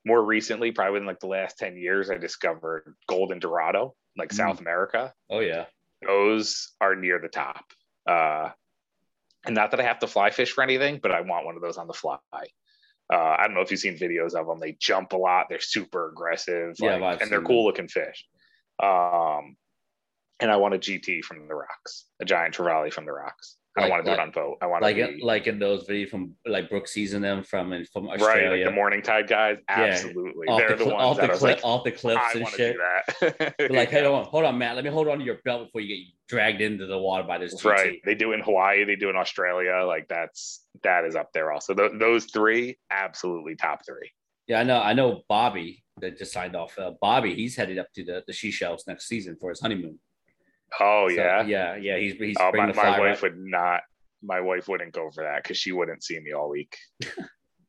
[0.07, 4.35] more recently, probably within like the last 10 years, I discovered golden dorado, like Mm.
[4.35, 5.13] South America.
[5.29, 5.65] Oh yeah.
[6.05, 7.65] Those are near the top.
[8.09, 8.49] Uh,
[9.45, 11.61] and not that I have to fly fish for anything, but I want one of
[11.61, 12.17] those on the fly.
[12.33, 14.59] Uh, I don't know if you've seen videos of them.
[14.59, 15.47] They jump a lot.
[15.49, 18.25] They're super aggressive, Yeah, like, I've and they're cool looking fish.
[18.81, 19.55] Um,
[20.39, 23.57] and I want a GT from the rocks, a giant trevally from the rocks.
[23.77, 24.57] I don't Like- want to do like- it on boat.
[24.61, 27.73] I want Like to be, like in those videos from like Brooke season them from
[27.73, 28.65] in- from right, Australia.
[28.65, 29.57] like the morning tide guys.
[29.69, 32.41] Absolutely, off they're the, the, ones off that the like, off the cliffs I and
[32.41, 32.75] want to shit.
[32.75, 33.71] do that.
[33.71, 34.75] Like, hey, hold on, hold on, Matt.
[34.75, 37.37] Let me hold on to your belt before you get dragged into the water by
[37.37, 37.65] this GT.
[37.69, 37.99] right.
[38.03, 38.83] They do in Hawaii.
[38.83, 39.83] They do in Australia.
[39.85, 41.73] Like that's that is up there also.
[41.75, 44.11] Th- those three, absolutely top three.
[44.47, 44.79] Yeah, I know.
[44.81, 46.77] I know Bobby that just signed off.
[46.79, 49.99] Uh, Bobby, he's headed up to the the Seychelles next season for his honeymoon.
[50.79, 51.43] Oh So, yeah.
[51.45, 51.97] yeah, yeah.
[51.97, 53.81] He's he's oh, my, my wife would not.
[54.23, 56.77] My wife wouldn't go for that because she wouldn't see me all week.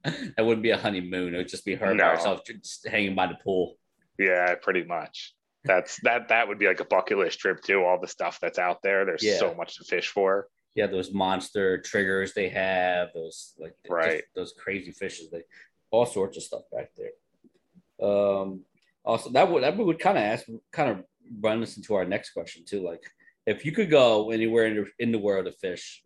[0.04, 1.34] That wouldn't be a honeymoon.
[1.34, 2.04] It would just be her No.
[2.04, 3.74] by herself, just hanging by the pool.
[4.18, 5.34] Yeah, pretty much.
[5.64, 6.28] That's that.
[6.28, 7.84] That would be like a bucket list trip too.
[7.84, 9.04] All the stuff that's out there.
[9.04, 9.38] There's Yeah.
[9.38, 10.48] so much to fish for.
[10.76, 14.22] Yeah, those monster triggers they have, those like Right.
[14.36, 15.42] those crazy fishes, they
[15.90, 18.08] all sorts of stuff back there.
[18.08, 18.60] Um,
[19.04, 21.04] also that would that would kind of ask, kind of
[21.40, 22.82] run us into our next question too.
[22.82, 23.02] Like,
[23.46, 26.02] if you could go anywhere in the, in the world of fish,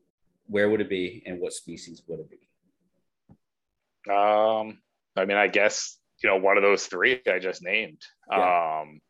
[0.47, 2.49] where would it be, and what species would it be?
[4.13, 4.79] Um,
[5.17, 8.03] I mean, I guess you know one of those three I just named.
[8.31, 8.81] Yeah.
[8.83, 9.01] Um,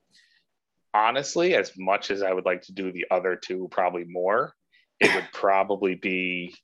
[0.94, 4.54] honestly, as much as I would like to do the other two, probably more,
[5.00, 6.54] it would probably be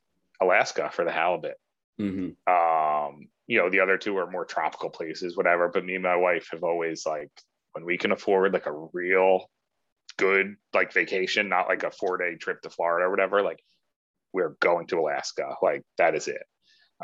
[0.41, 1.57] Alaska for the halibut.
[1.99, 5.69] hmm Um, you know, the other two are more tropical places, whatever.
[5.69, 7.31] But me and my wife have always like
[7.73, 9.51] when we can afford like a real
[10.17, 13.63] good like vacation, not like a four day trip to Florida or whatever, like
[14.33, 15.55] we're going to Alaska.
[15.63, 16.43] Like that is it.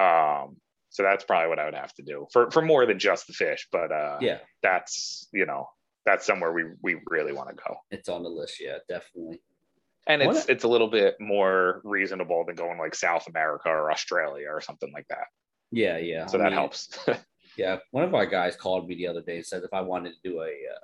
[0.00, 0.56] Um,
[0.90, 3.32] so that's probably what I would have to do for for more than just the
[3.32, 5.68] fish, but uh Yeah, that's you know,
[6.06, 7.76] that's somewhere we we really want to go.
[7.90, 8.60] it's on the list.
[8.60, 9.40] Yeah, definitely.
[10.06, 13.90] And it's What- it's a little bit more reasonable than going like South America or
[13.90, 15.26] Australia or something like that.
[15.72, 16.26] Yeah, yeah.
[16.26, 16.96] So I that mean, helps.
[17.56, 20.10] Yeah, one of our guys called me the other day and said if I wanted
[20.14, 20.78] to do a uh,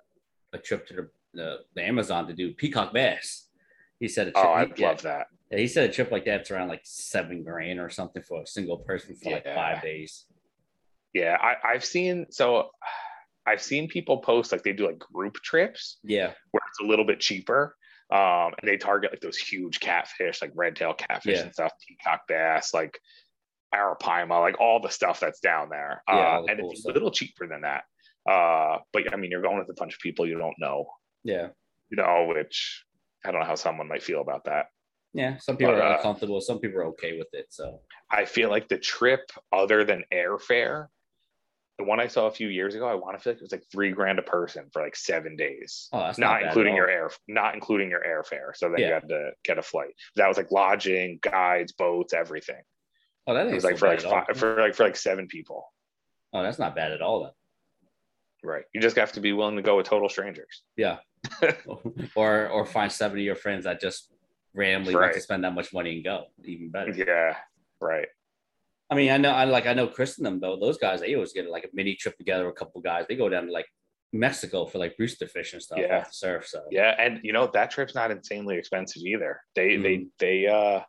[0.52, 3.46] a trip to the, the the Amazon to do peacock bass,
[3.98, 4.44] he said a trip.
[4.44, 5.26] oh, he, I'd love that.
[5.50, 8.46] yeah, he said a trip like that's around like seven grand or something for a
[8.46, 10.26] single person for like five days.
[11.12, 12.70] Yeah, I, I've seen so
[13.46, 17.04] I've seen people post like they do like group trips Yeah, where it's a little
[17.06, 17.76] bit cheaper.
[18.12, 21.42] Um, and they target like those huge catfish, like red tail catfish Yeah.
[21.44, 22.98] and stuff, peacock bass, like
[23.74, 26.02] arapaima, like all the stuff that's down there.
[26.08, 26.90] Yeah, uh, the and cool it's stuff.
[26.90, 27.84] a little cheaper than that.
[28.30, 30.86] Uh, but I mean, you're going with a bunch of people you don't know,
[31.24, 31.48] yeah,
[31.90, 32.84] you know, which
[33.24, 34.66] I don't know how someone might feel about that.
[35.14, 35.38] yeah.
[35.38, 36.40] Some people But, are uh, uncomfortable.
[36.40, 37.46] Some people are okay with it.
[37.50, 39.20] So I feel like the trip,
[39.52, 40.86] other than airfare,
[41.78, 43.52] the one I saw a few years ago, I want to feel like it was
[43.52, 45.88] like three grand a person for like seven days.
[45.92, 48.54] oh, that's not, not, including your air, not including your airfare.
[48.54, 48.86] So then Yeah.
[48.88, 49.94] you had to get a flight.
[50.16, 52.60] That was like lodging, guides, boats, everything.
[53.26, 55.26] Oh, that It ain't was so like for like five, for like for like seven
[55.26, 55.72] people.
[56.32, 57.22] Oh, that's not bad at all.
[57.24, 57.32] Then.
[58.42, 58.64] Right.
[58.72, 60.62] You just have to be willing to go with total strangers.
[60.76, 60.98] Yeah.
[62.16, 64.10] or or find seven of your friends that just
[64.54, 66.24] randomly want to spend that much money and go.
[66.44, 66.92] Even better.
[66.92, 67.36] Yeah.
[67.80, 68.08] Right.
[68.90, 70.58] I mean, I know, I like, I know Chris and them though.
[70.58, 72.48] Those guys, they always get like a mini trip together.
[72.48, 73.66] A couple guys, they go down to like
[74.12, 75.98] Mexico for like rooster fish and stuff Yeah.
[75.98, 76.48] off the surf.
[76.48, 76.94] So Yeah.
[76.98, 79.40] And you know, that trip's not insanely expensive either.
[79.54, 80.04] They they Mm-hmm.
[80.18, 80.80] they uh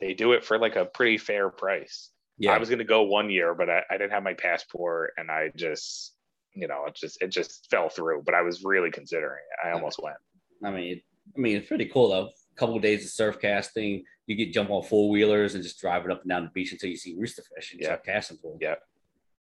[0.00, 2.10] they do it for like a pretty fair price.
[2.38, 5.30] yeah, I was gonna go one year, but I, I didn't have my passport and
[5.30, 6.14] I just
[6.54, 8.22] you know, it just it just fell through.
[8.24, 9.66] But I was really considering it.
[9.68, 10.16] I almost went.
[10.64, 11.00] I mean,
[11.36, 12.26] I mean, it's pretty cool though.
[12.28, 15.78] A couple of days of surf casting, you get jump on four wheelers and just
[15.80, 17.86] drive it up and down the beach until you see rooster fish and Yeah.
[17.88, 18.58] start casting for them.
[18.60, 18.74] Yeah.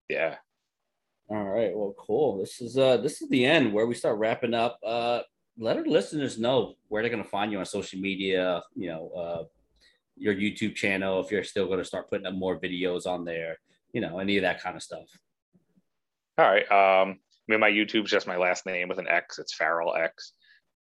[0.08, 0.36] Yeah.
[1.30, 1.74] All right.
[1.76, 2.38] Well, cool.
[2.38, 4.78] This is uh this is the end where we start wrapping up.
[4.84, 5.20] Uh
[5.56, 9.44] let our listeners know where they're gonna find you on social media, you know, uh
[10.16, 13.58] your YouTube channel, if you're still gonna start putting up more videos on there,
[13.92, 15.06] you know, any of that kind of stuff.
[16.38, 16.70] All right.
[16.70, 17.18] Um,
[17.48, 19.38] I mean, my YouTube's just my last name with an X.
[19.38, 20.32] It's Farrell X.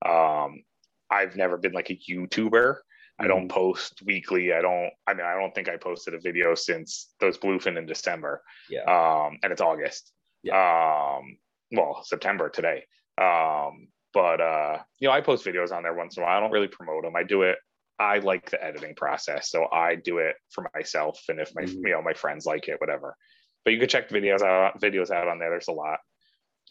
[0.04, 0.62] Um,
[1.10, 2.76] I've never been like a YouTuber.
[3.18, 4.52] I don't post weekly.
[4.52, 4.90] I don't.
[5.06, 8.42] I mean, I don't think I posted a video since those bluefin in December.
[8.68, 8.82] Yeah.
[8.82, 10.12] Um, and it's August.
[10.42, 11.18] Yeah.
[11.18, 11.36] Um,
[11.70, 12.84] well, September today.
[13.20, 16.36] Um, but uh, you know, I post videos on there once in a while.
[16.36, 17.14] I don't really promote them.
[17.14, 17.58] I do it.
[17.98, 21.22] I like the editing process, so I do it for myself.
[21.28, 21.74] And if my Mhm.
[21.86, 23.16] you know my friends like it, whatever.
[23.64, 25.50] But you can check the videos out videos out on there.
[25.50, 26.00] There's a lot.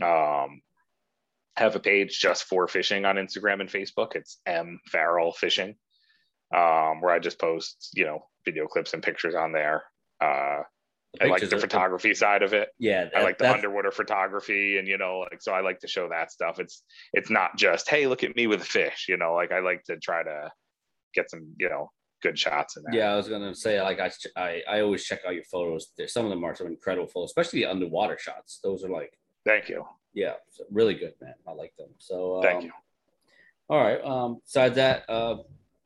[0.01, 0.61] Um,
[1.57, 4.15] have a page just for fishing on Instagram and Facebook.
[4.15, 5.75] It's M Farrell Fishing,
[6.53, 9.83] um, where I just post, you know, video clips and pictures on there.
[10.19, 10.63] Uh,
[11.19, 12.69] I like the photography side of it.
[12.79, 16.07] Yeah, I like the underwater photography, and you know, like so I like to show
[16.09, 16.59] that stuff.
[16.59, 16.83] It's
[17.13, 19.07] it's not just hey, look at me with a fish.
[19.09, 20.51] You know, like I like to try to
[21.13, 22.93] get some you know good shots in there.
[22.93, 25.91] Yeah, I was gonna say like I, I I always check out your photos.
[25.97, 28.59] There's some of them are some incredible photos, especially the underwater shots.
[28.63, 29.85] Those are like Thank you.
[30.13, 30.33] yeah,
[30.71, 31.33] really good, man.
[31.47, 31.89] I like them.
[31.97, 32.71] So um, Thank you.
[33.69, 34.03] All right.
[34.03, 35.37] Um, besides that, uh,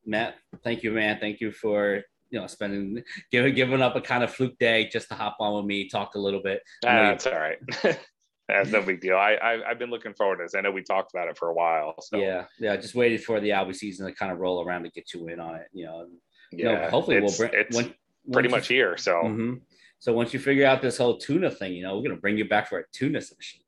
[0.05, 1.19] Matt, thank you, man.
[1.19, 5.07] Thank you for you know spending giving giving up a kind of fluke day just
[5.09, 6.61] to hop on with me, talk a little bit.
[6.85, 7.57] I know That's all right.
[8.47, 9.15] That's no big deal.
[9.17, 10.53] I, I I've been looking forward to this.
[10.55, 11.95] I know we talked about it for a while.
[12.01, 12.75] So Yeah, yeah.
[12.75, 15.39] Just waited for the Albie season to kind of roll around to get you in
[15.39, 15.67] on it.
[15.73, 16.11] You know, and,
[16.51, 16.89] you know, yeah.
[16.89, 17.95] hopefully we'll bring it's when-
[18.31, 18.97] pretty much you- here.
[18.97, 19.61] So Mhm.
[19.99, 22.45] So once you figure out this whole tuna thing, you know, we're gonna bring you
[22.47, 23.61] back for a tuna session.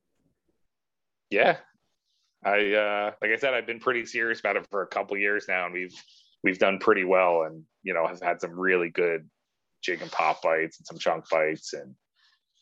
[1.30, 1.58] yeah,
[2.44, 5.48] I uh, like I said, I've been pretty serious about it for a couple years
[5.48, 5.94] now, and we've
[6.44, 9.28] we've done pretty well, and you know, have had some really good
[9.82, 11.96] jig and pop bites and some chunk bites, and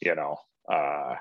[0.01, 0.37] you know,
[0.71, 1.15] uh,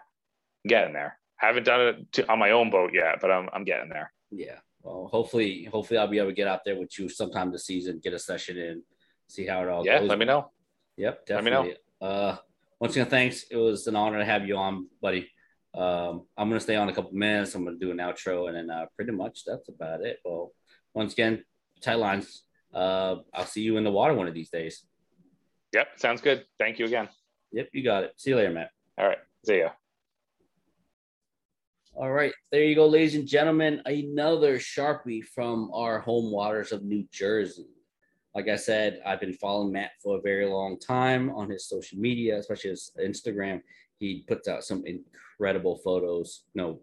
[0.67, 1.19] getting there.
[1.41, 4.13] I Haven't done it to, on my own boat yet, but I'm I'm getting there.
[4.31, 4.59] Yeah.
[4.83, 8.01] Well, hopefully, hopefully I'll be able to get out there with you sometime this season,
[8.03, 8.83] get a session in,
[9.29, 10.05] see how it all Yeah, goes.
[10.05, 10.51] Yeah, let me know.
[10.97, 11.63] Yep, Let me know.
[11.63, 11.81] definitely.
[12.01, 12.37] Uh,
[12.81, 13.45] once again, thanks.
[13.51, 15.31] It was an honor to have you on, buddy.
[15.75, 17.55] Um, I'm gonna stay on a couple minutes.
[17.55, 20.19] I'm gonna do an outro, and then uh, pretty much that's about it.
[20.25, 20.53] Well,
[20.93, 21.45] once again,
[21.81, 22.45] tight lines.
[22.73, 24.85] Uh, I'll see you in the water one of these days.
[25.73, 26.45] Yep, sounds good.
[26.59, 27.09] Thank you again.
[27.53, 28.13] Yep, you got it.
[28.17, 28.71] See you later, Matt.
[28.99, 29.71] All right, see ya.
[31.97, 33.81] All right, there you go, ladies and gentlemen.
[33.87, 37.69] Another Sharpie from our home waters of New Jersey.
[38.35, 41.97] Like I said, I've been following Matt for a very long time on his social
[41.97, 43.63] media, especially his Instagram.
[44.01, 46.43] He puts out some incredible photos.
[46.57, 46.81] Know,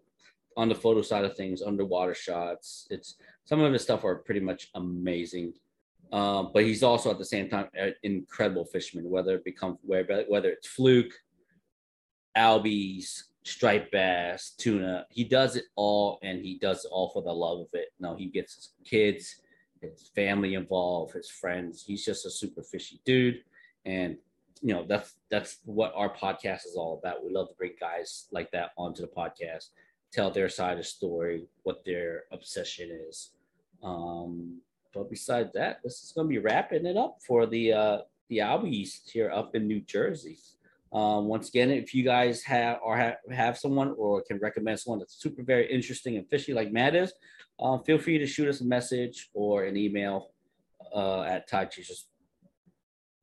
[0.56, 2.86] on the photo side of things, underwater shots.
[2.88, 5.52] It's some of his stuff are pretty much amazing.
[6.10, 10.48] Um, but he's also at the same time an incredible fisherman, whether it whether whether
[10.48, 11.12] it's fluke,
[12.34, 15.06] albies, striped bass, tuna.
[15.10, 17.88] He does it all, and he does it all for the love of it.
[17.98, 19.36] No, he gets his kids,
[19.80, 21.84] his family involved, his friends.
[21.86, 23.42] He's just a super fishy dude,
[23.84, 24.16] and
[24.60, 27.24] you know that's that's what our podcast is all about.
[27.24, 29.70] We love to bring guys like that onto the podcast,
[30.12, 33.30] tell their side of story, what their obsession is.
[33.82, 34.60] Um,
[34.94, 37.98] but besides that, this is going to be wrapping it up for the uh,
[38.28, 40.38] the Albies here up in New Jersey.
[40.92, 44.98] Um, once again, if you guys have or have, have someone or can recommend someone
[44.98, 47.12] that's super very interesting and fishy like Matt is,
[47.58, 50.32] uh, feel free to shoot us a message or an email
[50.94, 52.04] uh, at tidechasers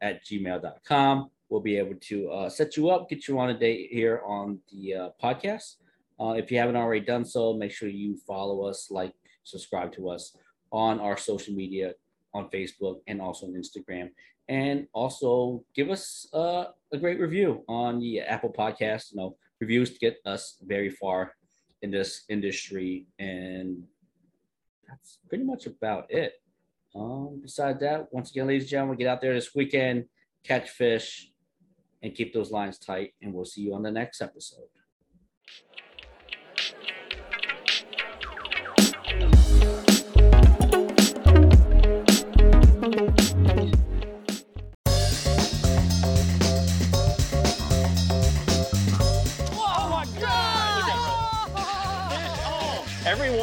[0.02, 1.30] at gmail.com.
[1.50, 4.60] We'll be able to uh, set you up, get you on a date here on
[4.72, 5.76] the uh, podcast.
[6.20, 9.14] Uh, if you haven't already done so, make sure you follow us, like,
[9.44, 10.36] subscribe to us
[10.72, 11.94] on our social media
[12.34, 14.10] on Facebook and also on Instagram.
[14.50, 19.12] And also give us uh, a great review on the Apple Podcast.
[19.12, 21.36] You know, reviews get us very far
[21.84, 23.06] in this industry.
[23.20, 23.84] And
[24.88, 26.34] that's pretty much about it.
[26.96, 30.06] Um, besides that, once again, ladies and gentlemen, get out there this weekend,
[30.44, 31.32] catch fish,
[32.02, 33.14] and keep those lines tight.
[33.22, 34.66] And we'll see you on the next episode.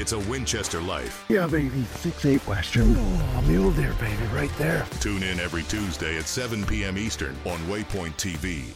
[0.00, 1.24] It's a Winchester life.
[1.28, 1.82] Yeah, baby.
[1.96, 2.94] Six eight Western.
[2.96, 4.86] Oh, a mule deer, baby, right there.
[5.00, 6.96] Tune in every Tuesday at 7 p.m.
[6.96, 8.72] Eastern on Waypoint TV.